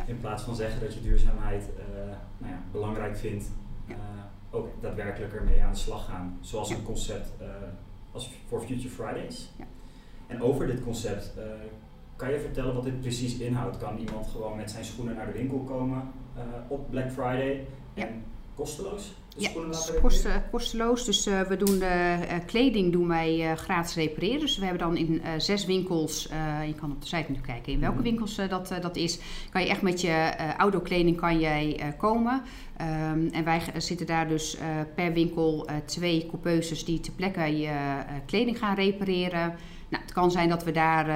In 0.06 0.20
plaats 0.20 0.44
van 0.44 0.56
zeggen 0.56 0.80
dat 0.80 0.94
je 0.94 1.02
duurzaamheid 1.02 1.64
uh, 1.64 1.96
nou 2.38 2.54
ja, 2.54 2.60
belangrijk 2.72 3.18
vindt, 3.18 3.46
uh, 3.88 3.96
ook 4.50 4.70
daadwerkelijk 4.82 5.34
ermee 5.34 5.64
aan 5.64 5.72
de 5.72 5.78
slag 5.78 6.06
gaan. 6.06 6.38
Zoals 6.42 6.70
een 6.70 6.84
concept 6.84 7.32
uh, 7.42 7.48
als 8.12 8.32
voor 8.48 8.62
Future 8.62 8.90
Fridays. 8.90 9.50
En 10.28 10.42
over 10.42 10.68
dit 10.68 10.84
concept, 10.84 11.34
kan 12.16 12.32
je 12.32 12.40
vertellen 12.40 12.74
wat 12.74 12.84
dit 12.84 13.02
precies 13.02 13.38
inhoudt? 13.38 13.78
Kan 13.78 13.98
iemand 13.98 14.28
gewoon 14.28 14.56
met 14.56 14.72
zijn 14.72 14.86
schoenen 14.86 15.16
naar 15.16 15.26
de 15.26 15.32
winkel 15.32 15.60
komen 15.60 16.02
op 16.68 16.90
Black 16.90 17.12
Friday 17.12 17.68
en 17.94 18.24
kosteloos? 18.56 19.14
Ja, 19.38 19.50
kost, 20.02 20.28
kosteloos. 20.52 21.06
Dus 21.06 21.28
uh, 21.28 21.42
we 21.42 21.58
doen 21.58 21.80
de 21.80 22.18
uh, 22.22 22.34
kleding 22.46 22.92
doen 22.92 23.08
wij 23.08 23.52
uh, 23.52 23.58
gratis 23.58 23.96
repareren. 23.96 24.40
Dus 24.40 24.58
we 24.58 24.66
hebben 24.66 24.82
dan 24.82 24.98
in 24.98 25.22
zes 25.38 25.66
winkels, 25.66 26.28
je 26.66 26.74
kan 26.74 26.92
op 26.92 27.02
de 27.02 27.08
site 27.08 27.32
nu 27.32 27.40
kijken 27.40 27.74
in 27.74 27.80
welke 27.80 27.96
mhm. 27.96 28.04
winkels 28.04 28.36
dat, 28.36 28.74
dat 28.82 28.96
is, 28.96 29.20
kan 29.50 29.62
je 29.62 29.70
echt 29.70 29.82
met 29.82 30.02
je 30.02 30.34
oude 30.58 30.82
kleding 30.82 31.18
kan 31.18 31.40
jij 31.40 31.94
komen. 31.98 32.42
Um, 32.82 33.30
en 33.32 33.44
wij 33.44 33.62
zitten 33.78 34.06
daar 34.06 34.28
dus 34.28 34.58
per 34.96 35.14
winkel 35.14 35.68
twee 35.86 36.26
coupeuses 36.26 36.86
die 36.86 37.00
ter 37.00 37.14
plekke 37.14 37.58
je 37.58 38.04
kleding 38.26 38.58
gaan 38.58 38.76
repareren. 38.76 39.56
Nou, 39.90 40.04
het 40.04 40.14
kan 40.14 40.32
zijn 40.32 40.50
dat 40.50 40.64
we 40.64 40.72
daar 40.72 41.08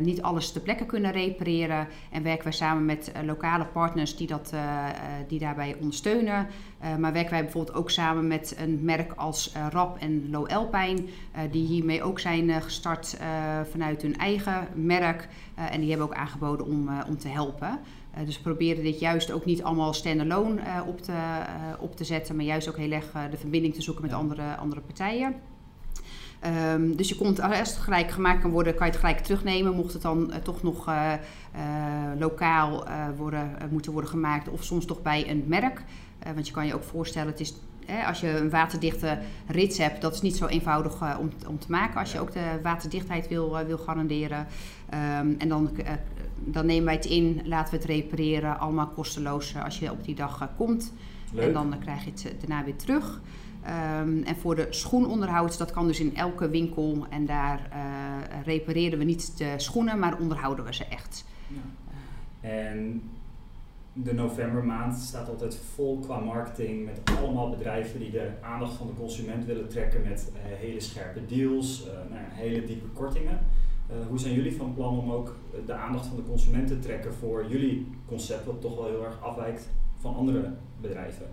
niet 0.00 0.22
alles 0.22 0.52
ter 0.52 0.60
plekke 0.60 0.86
kunnen 0.86 1.12
repareren. 1.12 1.88
En 2.10 2.22
werken 2.22 2.44
wij 2.44 2.52
samen 2.52 2.84
met 2.84 3.12
lokale 3.24 3.64
partners 3.64 4.16
die, 4.16 4.26
dat, 4.26 4.54
die 5.28 5.38
daarbij 5.38 5.76
ondersteunen. 5.80 6.46
maar 6.98 7.12
werken 7.12 7.30
wij 7.30 7.42
bijvoorbeeld 7.42 7.76
ook 7.76 7.90
samen 7.90 8.26
met 8.26 8.56
een 8.58 8.84
merk 8.84 9.12
als 9.12 9.52
Rap 9.70 9.98
en 9.98 10.30
Low 10.30 10.48
Alpine. 10.48 11.04
die 11.50 11.66
hiermee 11.66 12.02
ook 12.02 12.20
zijn 12.20 12.62
gestart 12.62 13.16
vanuit 13.70 14.02
hun 14.02 14.16
eigen 14.16 14.68
merk. 14.74 15.28
en 15.70 15.80
die 15.80 15.88
hebben 15.88 16.06
ook 16.06 16.14
aangeboden 16.14 16.66
om, 16.66 16.88
om 17.08 17.18
te 17.18 17.28
helpen. 17.28 17.80
Uh, 18.18 18.26
dus 18.26 18.36
we 18.36 18.42
proberen 18.42 18.82
dit 18.82 19.00
juist 19.00 19.32
ook 19.32 19.44
niet 19.44 19.62
allemaal 19.62 19.92
standalone 19.92 20.60
uh, 20.60 20.80
op, 20.86 21.00
te, 21.00 21.12
uh, 21.12 21.82
op 21.82 21.96
te 21.96 22.04
zetten, 22.04 22.36
maar 22.36 22.44
juist 22.44 22.68
ook 22.68 22.76
heel 22.76 22.90
erg 22.90 23.12
de 23.30 23.36
verbinding 23.36 23.74
te 23.74 23.82
zoeken 23.82 24.02
met 24.02 24.12
andere, 24.12 24.56
andere 24.56 24.80
partijen. 24.80 25.34
Um, 26.72 26.96
dus 26.96 27.08
je 27.08 27.16
komt, 27.16 27.40
als 27.40 27.58
het 27.58 27.76
gelijk 27.76 28.10
gemaakt 28.10 28.40
kan 28.40 28.50
worden, 28.50 28.74
kan 28.74 28.86
je 28.86 28.92
het 28.92 29.00
gelijk 29.00 29.20
terugnemen. 29.20 29.74
Mocht 29.74 29.92
het 29.92 30.02
dan 30.02 30.32
toch 30.42 30.62
nog 30.62 30.90
lokaal 32.18 32.84
worden, 33.16 33.50
moeten 33.70 33.92
worden 33.92 34.10
gemaakt, 34.10 34.48
of 34.48 34.64
soms 34.64 34.84
toch 34.84 35.02
bij 35.02 35.30
een 35.30 35.44
merk. 35.46 35.82
want 36.34 36.46
je 36.46 36.52
kan 36.52 36.66
je 36.66 36.74
ook 36.74 36.82
voorstellen, 36.82 37.28
het 37.28 37.40
is 37.40 37.54
als 38.06 38.20
je 38.20 38.38
een 38.38 38.50
waterdichte 38.50 39.18
rits 39.46 39.78
hebt, 39.78 40.00
dat 40.00 40.14
is 40.14 40.20
niet 40.20 40.36
zo 40.36 40.46
eenvoudig 40.46 41.18
om, 41.18 41.30
om, 41.48 41.58
te 41.58 41.70
maken 41.70 42.00
als 42.00 42.12
je 42.12 42.20
ook 42.20 42.32
de 42.32 42.58
waterdichtheid 42.62 43.28
wil, 43.28 43.64
wil 43.66 43.78
garanderen. 43.78 44.46
Um, 45.20 45.36
en 45.38 45.48
dan 45.48 45.70
dan 46.44 46.66
nemen 46.66 46.84
wij 46.84 46.94
het 46.94 47.04
in, 47.04 47.40
laten 47.44 47.70
we 47.70 47.76
het 47.76 47.86
repareren, 47.86 48.58
allemaal 48.58 48.88
kosteloos 48.88 49.54
eh, 49.54 49.64
als 49.64 49.78
je 49.78 49.90
op 49.90 50.04
die 50.04 50.14
dag 50.14 50.40
eh, 50.40 50.48
komt. 50.56 50.92
En 51.36 51.52
dan 51.52 51.72
eh, 51.72 51.80
krijg 51.80 52.04
je 52.04 52.10
het 52.10 52.34
daarna 52.40 52.64
weer 52.64 52.76
terug. 52.76 53.20
Um, 53.64 54.22
en 54.22 54.36
voor 54.36 54.54
de 54.54 54.66
schoenonderhoud, 54.70 55.58
dat 55.58 55.70
kan 55.70 55.86
dus 55.86 56.00
in 56.00 56.16
elke 56.16 56.48
winkel. 56.48 57.06
En 57.10 57.26
daar 57.26 57.70
uh, 57.72 58.44
repareren 58.44 58.98
we 58.98 59.04
niet 59.04 59.38
de 59.38 59.54
schoenen, 59.56 59.98
maar 59.98 60.18
onderhouden 60.18 60.64
we 60.64 60.74
ze 60.74 60.84
echt. 60.84 61.24
Ja. 61.48 61.60
En 62.48 63.02
de 63.92 64.14
novembermaand 64.14 64.98
staat 64.98 65.28
altijd 65.28 65.60
vol 65.74 65.98
qua 65.98 66.18
marketing 66.18 66.84
met 66.84 67.00
allemaal 67.18 67.50
bedrijven 67.50 68.00
die 68.00 68.10
de 68.10 68.30
aandacht 68.42 68.74
van 68.74 68.86
de 68.86 68.94
consument 68.94 69.44
willen 69.44 69.68
trekken 69.68 70.02
met 70.02 70.32
uh, 70.32 70.40
hele 70.42 70.80
scherpe 70.80 71.26
deals, 71.26 71.86
uh, 71.86 71.92
nou, 71.92 72.24
hele 72.30 72.64
diepe 72.64 72.88
kortingen. 72.88 73.38
Hoe 74.08 74.18
zijn 74.18 74.34
jullie 74.34 74.56
van 74.56 74.74
plan 74.74 74.98
om 74.98 75.12
ook 75.12 75.36
de 75.66 75.72
aandacht 75.72 76.06
van 76.06 76.16
de 76.16 76.22
consument 76.22 76.68
te 76.68 76.78
trekken 76.78 77.14
voor 77.14 77.46
jullie 77.48 77.86
concept, 78.06 78.44
wat 78.44 78.60
toch 78.60 78.76
wel 78.76 78.86
heel 78.86 79.04
erg 79.04 79.22
afwijkt 79.22 79.68
van 79.98 80.14
andere 80.14 80.52
bedrijven? 80.80 81.26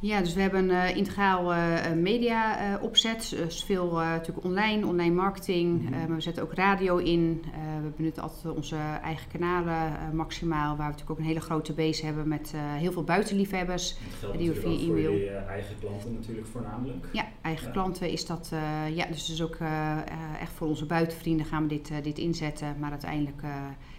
Ja, 0.00 0.20
dus 0.20 0.34
we 0.34 0.40
hebben 0.40 0.68
een 0.68 0.90
uh, 0.90 0.96
integraal 0.96 1.54
uh, 1.54 1.92
media 1.92 2.72
uh, 2.72 2.82
opzet. 2.82 3.28
Dus 3.36 3.64
veel 3.64 3.92
natuurlijk 3.92 4.46
online, 4.46 4.86
online 4.86 5.14
marketing. 5.14 5.80
Mm 5.80 5.86
-hmm. 5.86 6.06
maar 6.06 6.16
we 6.16 6.20
zetten 6.20 6.42
ook 6.42 6.54
radio 6.54 6.96
in. 6.96 7.44
we 7.82 7.90
benutten 7.96 8.22
altijd 8.22 8.54
onze 8.54 8.76
eigen 9.02 9.30
kanalen 9.30 9.92
maximaal. 10.12 10.76
Waar 10.76 10.86
we 10.86 10.92
natuurlijk 10.92 11.10
ook 11.10 11.18
een 11.18 11.24
hele 11.24 11.40
grote 11.40 11.72
base 11.72 12.04
hebben 12.04 12.28
met 12.28 12.52
heel 12.56 12.92
veel 12.92 13.04
buitenliefhebbers. 13.04 13.96
die 14.36 14.50
we 14.50 14.54
via 14.54 14.78
e-mail. 14.78 15.10
Voor 15.10 15.20
je 15.20 15.30
eigen 15.30 15.78
klanten 15.80 16.12
natuurlijk 16.12 16.46
voornamelijk. 16.46 17.06
Ja, 17.12 17.24
eigen 17.42 17.66
ja. 17.66 17.72
klanten 17.72 18.10
is 18.10 18.26
dat. 18.26 18.52
ja, 18.94 19.06
dus, 19.06 19.26
dus 19.26 19.42
ook 19.42 19.56
echt 20.40 20.52
voor 20.52 20.66
onze 20.66 20.86
buitenvrienden 20.86 21.46
gaan 21.46 21.62
we 21.62 21.68
dit, 21.68 21.90
dit 22.02 22.18
inzetten. 22.18 22.76
Maar 22.78 22.90
uiteindelijk 22.90 23.42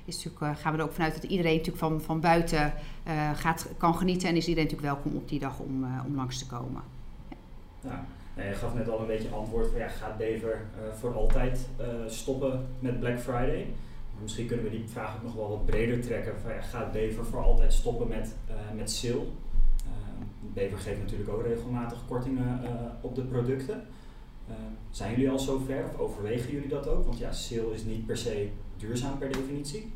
is 0.05 0.23
natuurlijk, 0.23 0.59
gaan 0.59 0.73
we 0.73 0.79
er 0.79 0.85
ook 0.85 0.93
vanuit 0.93 1.13
dat 1.13 1.23
iedereen 1.23 1.57
natuurlijk 1.57 1.77
van, 1.77 2.01
van 2.01 2.19
buiten 2.19 2.73
gaat, 3.35 3.69
kan 3.77 3.95
genieten. 3.95 4.29
En 4.29 4.35
is 4.35 4.47
iedereen 4.47 4.69
natuurlijk 4.69 4.93
welkom 4.93 5.21
op 5.21 5.29
die 5.29 5.39
dag 5.39 5.59
om 5.59 5.85
om 6.07 6.15
langs 6.15 6.37
te 6.37 6.47
komen. 6.47 6.81
Ja. 7.81 8.05
je 8.35 8.53
gaf 8.53 8.73
net 8.73 8.89
al 8.89 8.99
een 8.99 9.07
beetje 9.07 9.29
antwoord 9.29 9.67
van 9.67 9.79
ja, 9.79 9.87
gaat 9.87 10.17
Bever 10.17 10.61
uh, 10.75 10.93
voor 10.93 11.15
altijd 11.15 11.67
uh, 11.79 11.85
stoppen 12.07 12.67
met 12.79 12.99
Black 12.99 13.19
Friday? 13.19 13.67
Misschien 14.21 14.47
kunnen 14.47 14.65
we 14.65 14.71
die 14.71 14.87
vraag 14.87 15.15
ook 15.15 15.23
nog 15.23 15.33
wel 15.33 15.49
wat 15.49 15.65
breder 15.65 16.01
trekken. 16.01 16.33
Van, 16.41 16.53
ja, 16.53 16.61
gaat 16.61 16.91
Bever 16.91 17.25
voor 17.25 17.43
altijd 17.43 17.73
stoppen 17.73 18.07
met, 18.07 18.35
met 18.75 18.91
sale? 18.91 19.25
Bever 20.39 20.77
geeft 20.77 20.99
natuurlijk 20.99 21.29
ook 21.29 21.43
regelmatig 21.43 21.97
kortingen 22.07 22.61
op 23.01 23.15
de 23.15 23.21
producten. 23.21 23.83
zijn 24.89 25.11
jullie 25.11 25.29
al 25.29 25.39
zover 25.39 25.83
of 25.83 25.99
overwegen 25.99 26.51
jullie 26.51 26.69
dat 26.69 26.87
ook? 26.87 27.05
Want 27.05 27.17
ja, 27.17 27.31
sale 27.31 27.73
is 27.73 27.83
niet 27.83 28.05
per 28.05 28.17
se 28.17 28.49
duurzaam 28.77 29.17
per 29.17 29.31
definitie. 29.31 29.91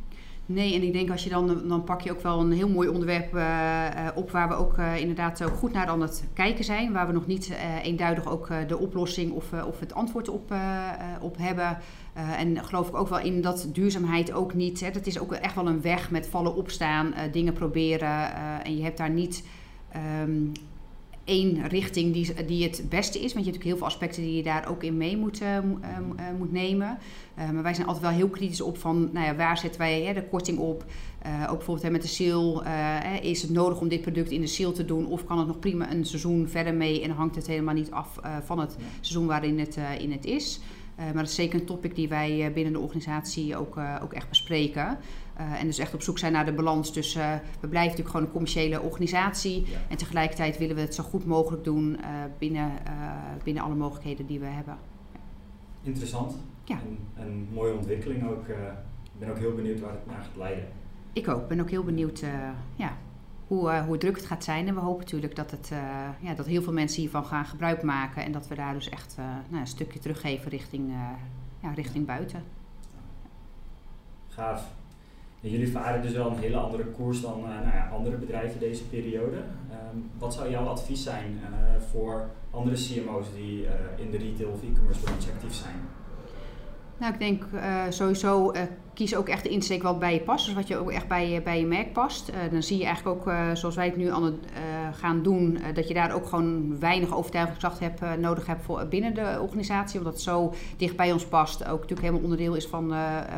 Nee, 0.46 0.74
en 0.74 0.84
ik 0.84 0.94
denk 0.94 1.12
als 1.12 1.24
je 1.24 1.30
dan, 1.30 1.68
dan 1.68 1.84
pak 1.84 2.02
je 2.02 2.12
ook 2.12 2.22
wel 2.22 2.40
een 2.40 2.52
heel 2.52 2.70
mooi 2.70 2.88
onderwerp 2.90 3.36
uh, 3.36 4.08
op 4.16 4.32
waar 4.32 4.48
we 4.48 4.56
ook 4.56 4.78
uh, 4.78 5.00
inderdaad 5.00 5.44
ook 5.44 5.54
goed 5.54 5.74
naar 5.74 5.88
aan 5.88 6.02
het 6.02 6.24
kijken 6.34 6.64
zijn. 6.64 6.92
Waar 6.92 7.08
we 7.08 7.14
nog 7.14 7.28
niet 7.28 7.54
eenduidig 7.84 8.28
ook 8.28 8.50
de 8.68 8.78
oplossing 8.78 9.32
of, 9.32 9.54
of 9.68 9.80
het 9.80 9.94
antwoord 9.94 10.30
op, 10.30 10.54
op 11.22 11.38
hebben. 11.38 11.78
en 12.38 12.64
geloof 12.66 12.88
ik 12.88 12.96
ook 12.96 13.08
wel 13.08 13.20
in 13.20 13.42
dat 13.42 13.70
duurzaamheid 13.74 14.32
ook 14.32 14.54
niet. 14.54 14.80
Hè, 14.80 14.92
dat 14.92 15.06
is 15.06 15.20
ook 15.20 15.34
echt 15.34 15.56
wel 15.56 15.68
een 15.68 15.82
weg 15.82 16.12
met 16.12 16.28
vallen 16.28 16.56
opstaan, 16.56 17.14
dingen 17.32 17.54
proberen. 17.54 18.34
en 18.64 18.78
je 18.78 18.84
hebt 18.84 18.98
daar 18.98 19.10
niet. 19.10 19.44
Um, 20.22 20.52
één 21.24 21.68
richting 21.68 22.13
die, 22.13 22.46
die 22.46 22.63
het 22.63 22.84
beste 22.89 23.20
is. 23.20 23.34
Want 23.34 23.46
je 23.46 23.51
hebt 23.51 23.63
natuurlijk 23.63 23.63
heel 23.63 23.77
veel 23.77 23.86
aspecten 23.86 24.22
die 24.22 24.36
je 24.36 24.44
daar 24.44 24.70
ook 24.70 24.84
in 24.84 24.98
mee 24.98 25.18
moet, 25.18 25.42
uh, 25.42 25.58
moet 26.38 26.51
nemen. 26.51 26.98
Uh, 27.39 27.50
maar 27.50 27.63
wij 27.63 27.74
zijn 27.74 27.88
altijd 27.88 28.06
wel 28.06 28.15
heel 28.15 28.30
kritisch 28.30 28.62
op 28.62 28.77
van 28.77 29.10
nou 29.13 29.25
ja, 29.25 29.36
waar 29.36 29.58
zetten 29.58 29.82
wij 29.82 30.01
hè, 30.01 30.13
de 30.13 30.27
korting 30.27 30.58
op. 30.58 30.86
ook 31.50 31.58
bijvoorbeeld 31.58 31.82
hè, 31.82 31.92
met 31.92 32.01
de 32.01 32.08
sale. 32.08 32.63
is 33.22 33.42
het 33.42 33.51
nodig 33.51 33.80
om 33.80 33.88
dit 33.88 34.01
product 34.01 34.32
in 34.32 34.42
de 34.42 34.48
sale 34.48 34.72
te 34.72 34.86
doen? 34.86 35.08
Of 35.08 35.25
kan 35.25 35.38
het 35.38 35.48
nog 35.48 35.60
prima 35.60 35.92
een 35.92 36.06
seizoen 36.06 36.48
verder 36.48 36.74
mee 36.74 37.01
en 37.01 37.10
hangt 37.10 37.36
het 37.36 37.48
helemaal 37.48 37.74
niet 37.74 37.92
af 37.92 38.20
van 38.44 38.60
het 38.60 38.75
seizoen 39.00 39.27
waarin 39.27 39.60
het, 39.60 39.77
in 40.00 40.12
het 40.12 40.25
is? 40.25 40.60
maar 40.96 41.13
dat 41.13 41.27
is 41.27 41.36
zeker 41.36 41.60
een 41.60 41.65
topic 41.65 41.96
die 41.96 42.08
wij 42.08 42.51
binnen 42.53 42.74
de 42.74 42.80
organisatie 42.80 43.58
ook, 43.58 43.77
ook 44.01 44.13
echt 44.13 44.30
bespreken. 44.30 44.98
Uh, 45.40 45.60
en 45.60 45.66
dus 45.66 45.78
echt 45.78 45.94
op 45.94 46.02
zoek 46.02 46.18
zijn 46.18 46.32
naar 46.32 46.46
de 46.46 46.54
balans 46.54 46.92
tussen. 46.92 47.22
Uh, 47.22 47.34
we 47.60 47.68
blijven 47.68 47.90
natuurlijk 47.90 48.10
gewoon 48.10 48.25
een 48.25 48.32
commerciële 48.32 48.82
organisatie. 48.82 49.66
Ja. 49.66 49.78
En 49.90 49.98
tegelijkertijd 49.98 50.58
willen 50.58 50.75
we 50.75 50.82
het 50.82 50.96
zo 50.96 51.04
goed 51.04 51.25
mogelijk 51.25 51.63
doen 51.63 51.98
uh, 52.00 52.08
binnen, 52.38 52.72
binnen 53.44 53.63
alle 53.63 53.75
mogelijkheden 53.75 54.25
die 54.25 54.40
we 54.40 54.46
hebben. 54.46 54.78
Ja. 55.12 55.20
Interessant. 55.82 56.36
Ja. 56.63 56.75
En, 56.75 57.25
een 57.25 57.48
mooie 57.54 57.74
ontwikkeling 57.74 58.28
ook. 58.28 58.48
Ik 58.48 59.20
ben 59.20 59.30
ook 59.30 59.38
heel 59.38 59.56
benieuwd 59.56 59.80
waar 59.80 59.92
het 59.92 60.06
naar 60.06 60.22
gaat 60.22 60.38
leiden. 60.38 60.68
Ik 61.13 61.28
ook. 61.28 61.48
ben 61.48 61.60
ook 61.60 61.70
heel 61.70 61.84
benieuwd 61.84 62.24
ja, 62.75 62.98
hoe, 63.48 63.72
hoe 63.72 63.98
druk 63.98 64.16
het 64.16 64.25
gaat 64.25 64.44
zijn. 64.44 64.68
En 64.68 64.74
we 64.74 64.80
hopen 64.80 65.04
natuurlijk 65.04 65.36
dat, 65.36 65.52
het, 65.52 65.72
ja, 66.20 66.34
dat 66.34 66.46
heel 66.46 66.62
veel 66.62 66.74
mensen 66.74 67.02
hiervan 67.02 67.25
gaan 67.25 67.46
gebruik 67.46 67.84
maken. 67.84 68.24
En 68.24 68.32
dat 68.32 68.48
we 68.48 68.56
daar 68.56 68.74
dus 68.74 68.90
echt 68.90 69.18
nou, 69.50 69.62
een 69.62 69.68
stukje 69.68 70.00
teruggeven 70.00 70.50
richting, 70.50 70.92
ja, 71.60 71.72
richting 71.72 72.06
buiten. 72.06 72.44
Gaaf. 74.28 74.68
En 75.44 75.50
jullie 75.50 75.72
varen 75.72 76.02
dus 76.02 76.12
wel 76.12 76.28
een 76.28 76.38
hele 76.38 76.58
andere 76.58 76.84
koers 76.84 77.22
dan 77.22 77.40
uh, 77.40 77.46
nou 77.46 77.76
ja, 77.76 77.90
andere 77.94 78.16
bedrijven 78.16 78.60
deze 78.60 78.84
periode. 78.84 79.36
Um, 79.36 80.12
wat 80.18 80.34
zou 80.34 80.50
jouw 80.50 80.66
advies 80.66 81.04
zijn 81.04 81.40
uh, 81.42 81.82
voor 81.92 82.30
andere 82.52 82.76
CMO's 82.76 83.26
die 83.36 83.62
uh, 83.62 83.70
in 83.96 84.12
de 84.12 84.18
retail 84.18 84.50
of 84.50 84.64
e-commerce 84.64 85.02
branche 85.02 85.32
actief 85.32 85.54
zijn? 85.54 85.76
Nou, 86.98 87.14
ik 87.14 87.20
denk 87.20 87.44
sowieso 87.90 88.52
kies 88.94 89.16
ook 89.16 89.28
echt 89.28 89.44
de 89.44 89.50
insteek 89.50 89.84
wat 89.84 90.00
bij 90.00 90.14
je 90.14 90.20
past. 90.20 90.46
Dus 90.46 90.56
wat 90.56 90.68
je 90.68 90.78
ook 90.78 90.92
echt 90.92 91.08
bij, 91.08 91.42
bij 91.44 91.60
je 91.60 91.66
merk 91.66 91.94
past. 91.94 92.32
dan 92.52 92.64
zie 92.64 92.78
je 92.78 92.86
eigenlijk 92.86 93.18
ook, 93.18 93.34
zoals 93.54 93.76
wij 93.76 93.86
het 93.86 93.96
nu 93.96 94.12
aan 94.12 94.24
het 94.24 94.36
gaan 94.94 95.24
doen, 95.24 95.60
dat 95.74 95.88
je 95.88 95.94
daar 95.94 96.14
ook 96.14 96.28
gewoon 96.28 96.80
weinig 96.80 97.16
overtuigingskracht 97.16 97.80
hebt, 97.80 98.02
nodig 98.20 98.46
hebt 98.46 98.64
voor, 98.64 98.88
binnen 98.88 99.14
de 99.14 99.40
organisatie. 99.42 99.98
Omdat 100.00 100.14
het 100.14 100.22
zo 100.22 100.54
dicht 100.78 100.96
bij 100.96 101.12
ons 101.12 101.26
past. 101.26 101.62
Ook 101.66 101.82
natuurlijk 101.82 102.02
helemaal 102.02 102.24
onderdeel 102.24 102.56
is 102.56 102.66
van, 102.66 102.94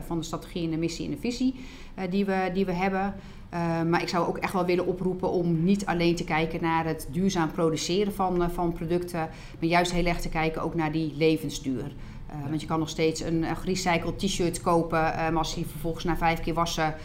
van 0.05 0.19
de 0.19 0.25
strategie 0.25 0.63
en 0.63 0.71
de 0.71 0.77
missie 0.77 1.05
en 1.05 1.11
de 1.11 1.17
visie. 1.17 1.55
Eh, 1.95 2.11
die, 2.11 2.25
we, 2.25 2.49
die 2.53 2.65
we 2.65 2.71
hebben. 2.71 3.13
Uh, 3.53 3.81
maar 3.81 4.01
ik 4.01 4.07
zou 4.07 4.27
ook 4.27 4.37
echt 4.37 4.53
wel 4.53 4.65
willen 4.65 4.85
oproepen 4.85 5.29
om 5.29 5.63
niet 5.63 5.85
alleen 5.85 6.15
te 6.15 6.23
kijken 6.23 6.61
naar 6.61 6.85
het 6.85 7.07
duurzaam 7.11 7.51
produceren 7.51 8.13
van, 8.13 8.41
uh, 8.41 8.49
van 8.49 8.73
producten, 8.73 9.29
maar 9.59 9.69
juist 9.69 9.91
heel 9.91 10.05
erg 10.05 10.19
te 10.19 10.29
kijken 10.29 10.61
ook 10.61 10.75
naar 10.75 10.91
die 10.91 11.13
levensduur. 11.15 11.83
Uh, 11.83 12.49
want 12.49 12.61
je 12.61 12.67
kan 12.67 12.79
nog 12.79 12.89
steeds 12.89 13.21
een, 13.21 13.43
een 13.43 13.55
gerecycled 13.55 14.19
t-shirt 14.19 14.61
kopen, 14.61 14.99
maar 14.99 15.37
als 15.37 15.55
die 15.55 15.65
vervolgens 15.65 16.03
na 16.03 16.17
vijf 16.17 16.39
keer 16.39 16.53
wassen 16.53 16.95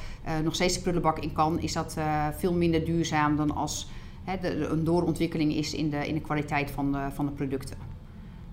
nog 0.45 0.55
steeds 0.55 0.75
de 0.75 0.81
prullenbak 0.81 1.19
in 1.19 1.33
kan, 1.33 1.61
is 1.61 1.73
dat 1.73 1.97
veel 2.39 2.53
minder 2.53 2.85
duurzaam 2.85 3.37
dan 3.37 3.55
als 3.55 3.89
hè, 4.25 4.39
de, 4.39 4.67
een 4.67 4.85
doorontwikkeling 4.85 5.55
is 5.55 5.75
in 5.75 5.91
de, 5.91 6.07
in 6.07 6.15
de 6.15 6.21
kwaliteit 6.21 6.71
van 6.71 6.93
de, 6.93 7.09
van 7.13 7.27
de 7.27 7.33
producten. 7.33 7.77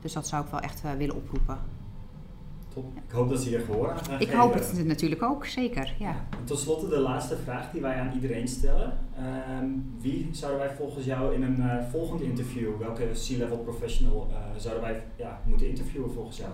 Dus 0.01 0.13
dat 0.13 0.27
zou 0.27 0.45
ik 0.45 0.51
wel 0.51 0.59
echt 0.59 0.81
willen 0.97 1.15
oproepen. 1.15 1.57
Ik 3.07 3.11
hoop 3.11 3.29
dat 3.29 3.39
ze 3.39 3.49
je 3.49 3.59
gehoor 3.59 3.91
aan 3.91 4.19
Ik 4.19 4.31
hoop 4.31 4.53
het 4.53 4.85
natuurlijk 4.85 5.23
ook, 5.23 5.45
zeker. 5.45 5.95
Ja. 5.99 6.09
ja. 6.09 6.25
Tot 6.43 6.59
slot 6.59 6.89
de 6.89 6.99
laatste 6.99 7.37
vraag 7.37 7.71
die 7.71 7.81
wij 7.81 7.99
aan 7.99 8.11
iedereen 8.13 8.47
stellen. 8.47 8.97
Um, 9.61 9.95
wie 9.99 10.29
zouden 10.31 10.59
wij 10.59 10.75
volgens 10.75 11.05
jou 11.05 11.35
in 11.35 11.43
een 11.43 11.57
uh, 11.57 11.89
volgend 11.91 12.21
interview, 12.21 12.77
welke 12.79 13.09
C-level 13.13 13.57
professional 13.57 14.27
uh, 14.29 14.37
zouden 14.57 14.83
wij 14.83 15.03
ja, 15.15 15.41
moeten 15.45 15.69
interviewen 15.69 16.11
volgens 16.11 16.37
jou? 16.37 16.49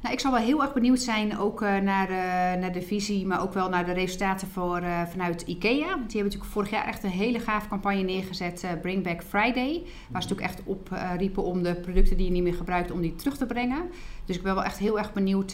Nou, 0.00 0.14
ik 0.14 0.20
zal 0.20 0.32
wel 0.32 0.40
heel 0.40 0.62
erg 0.62 0.72
benieuwd 0.72 1.00
zijn 1.00 1.38
ook 1.38 1.62
uh, 1.62 1.78
naar, 1.78 2.06
de, 2.06 2.58
naar 2.60 2.72
de 2.72 2.82
visie, 2.82 3.26
maar 3.26 3.42
ook 3.42 3.52
wel 3.52 3.68
naar 3.68 3.84
de 3.84 3.92
resultaten 3.92 4.48
voor, 4.48 4.80
uh, 4.82 5.02
vanuit 5.02 5.42
IKEA. 5.42 5.88
Want 5.88 6.10
die 6.10 6.20
hebben 6.20 6.22
natuurlijk 6.22 6.50
vorig 6.50 6.70
jaar 6.70 6.86
echt 6.86 7.02
een 7.04 7.10
hele 7.10 7.38
gaaf 7.38 7.68
campagne 7.68 8.02
neergezet, 8.02 8.66
Bring 8.82 9.02
Back 9.02 9.22
Friday. 9.22 9.82
Waar 10.10 10.22
ze 10.22 10.28
natuurlijk 10.28 10.40
echt 10.40 10.62
opriepen 10.64 11.42
om 11.42 11.62
de 11.62 11.74
producten 11.74 12.16
die 12.16 12.26
je 12.26 12.32
niet 12.32 12.42
meer 12.42 12.54
gebruikt, 12.54 12.90
om 12.90 13.00
die 13.00 13.14
terug 13.14 13.36
te 13.36 13.46
brengen. 13.46 13.90
Dus 14.24 14.36
ik 14.36 14.42
ben 14.42 14.54
wel 14.54 14.64
echt 14.64 14.78
heel 14.78 14.98
erg 14.98 15.12
benieuwd 15.12 15.52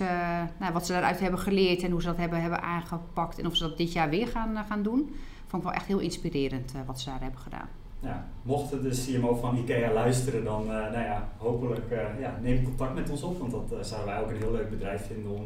nou, 0.59 0.73
wat 0.73 0.87
ze 0.87 0.93
daaruit 0.93 1.21
hebben 1.21 1.41
geleerd 1.41 1.83
en 1.83 1.91
hoe 1.91 2.01
ze 2.01 2.07
dat 2.07 2.17
hebben, 2.17 2.41
hebben 2.41 2.63
aangepakt. 2.63 3.39
En 3.39 3.47
of 3.47 3.57
ze 3.57 3.63
dat 3.69 3.79
dit 3.79 3.93
jaar 3.93 4.09
weer 4.09 4.27
gaan, 4.27 4.65
gaan 4.69 4.83
doen. 4.83 5.15
Vond 5.47 5.63
ik 5.63 5.69
wel 5.69 5.79
echt 5.79 5.87
heel 5.87 5.99
inspirerend 5.99 6.73
wat 6.87 7.01
ze 7.01 7.11
daar 7.11 7.21
hebben 7.21 7.41
gedaan 7.41 7.69
ja, 8.01 8.27
mocht 8.43 8.71
de 8.71 8.91
CMO 8.91 9.35
van 9.35 9.57
IKEA 9.57 9.93
luisteren, 9.93 10.45
dan 10.45 10.63
uh, 10.63 10.69
nou 10.69 10.93
ja, 10.93 11.29
hopelijk 11.37 11.91
uh, 11.91 12.21
ja, 12.21 12.39
neem 12.43 12.65
contact 12.65 12.95
met 12.95 13.11
ons 13.11 13.23
op, 13.23 13.39
want 13.39 13.51
dat 13.51 13.73
uh, 13.73 13.79
zouden 13.81 14.15
wij 14.15 14.23
ook 14.23 14.31
een 14.31 14.37
heel 14.37 14.53
leuk 14.53 14.71
bedrijf 14.71 15.07
vinden 15.07 15.33
om 15.33 15.45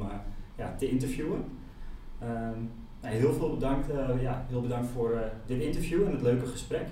ja, 0.57 0.75
te 0.79 0.91
interviewen. 0.91 1.45
Um, 2.23 2.71
nou, 3.01 3.15
heel 3.15 3.33
veel 3.33 3.51
bedankt, 3.51 3.87
ja, 4.21 4.45
heel 4.49 4.61
bedankt 4.61 4.89
voor 4.95 5.21
dit 5.47 5.63
interview 5.63 6.07
en 6.07 6.13
het 6.13 6.23
leuke 6.23 6.47
gesprek. 6.47 6.87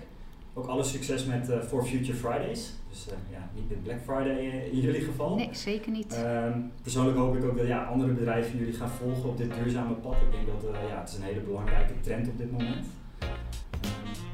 Ook 0.55 0.67
alle 0.67 0.83
succes 0.83 1.25
met 1.25 1.50
For 1.67 1.85
Future 1.85 2.19
Fridays. 2.19 2.73
Dus 2.88 3.09
ja, 3.31 3.50
niet 3.55 3.69
met 3.69 3.83
Black 3.83 4.00
Friday 4.05 4.69
in 4.71 4.81
jullie 4.81 5.00
geval. 5.00 5.37
Nee, 5.37 5.49
zeker 5.53 5.93
niet. 5.93 6.25
Um, 6.25 6.73
persoonlijk 6.83 7.17
hoop 7.17 7.37
ik 7.37 7.45
ook 7.45 7.57
dat 7.57 7.67
ja, 7.67 7.85
andere 7.85 8.12
bedrijven 8.12 8.59
jullie 8.59 8.73
gaan 8.73 8.88
volgen 8.88 9.29
op 9.29 9.37
dit 9.37 9.55
duurzame 9.55 9.95
pad. 9.95 10.12
Ik 10.12 10.33
denk 10.33 10.47
dat 10.47 10.75
ja, 10.88 11.00
het 11.00 11.09
is 11.09 11.17
een 11.17 11.23
hele 11.23 11.41
belangrijke 11.41 12.00
trend 12.00 12.29
op 12.29 12.38
dit 12.38 12.53
moment. 12.53 12.87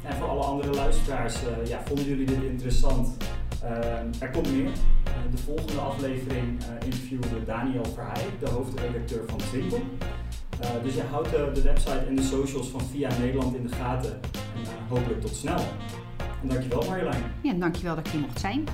En 0.05 0.17
voor 0.17 0.29
alle 0.29 0.43
andere 0.43 0.73
luisteraars, 0.75 1.35
uh, 1.43 1.67
ja, 1.67 1.81
vonden 1.85 2.05
jullie 2.05 2.27
dit 2.27 2.43
interessant? 2.43 3.17
Uh, 3.63 4.23
er 4.23 4.31
komt 4.33 4.53
meer. 4.53 4.65
Uh, 4.65 5.13
de 5.31 5.39
volgende 5.39 5.81
aflevering 5.81 6.63
interviewen 6.85 7.29
we 7.29 7.45
Daniel 7.45 7.85
Verheij, 7.85 8.27
de 8.41 8.49
hoofdredacteur 8.49 9.25
van 9.27 9.39
Twinkel. 9.39 9.81
dus 10.83 10.95
je 10.95 11.03
houdt 11.11 11.31
de 11.31 11.63
website 11.63 12.05
en 12.09 12.15
de 12.15 12.23
socials 12.23 12.69
van 12.69 12.81
Via 12.81 13.11
Nederland 13.19 13.57
in 13.57 13.67
de 13.67 13.75
gaten. 13.75 14.21
En 14.55 14.87
hopelijk 14.89 15.21
tot 15.21 15.35
snel. 15.35 15.61
En 16.43 16.49
dankjewel 16.49 16.85
Marjolein. 16.89 17.23
Ja, 17.41 17.53
dankjewel 17.53 17.95
dat 17.95 18.07
ik 18.07 18.13
hier 18.13 18.21
mocht 18.21 18.41
zijn. 18.41 18.65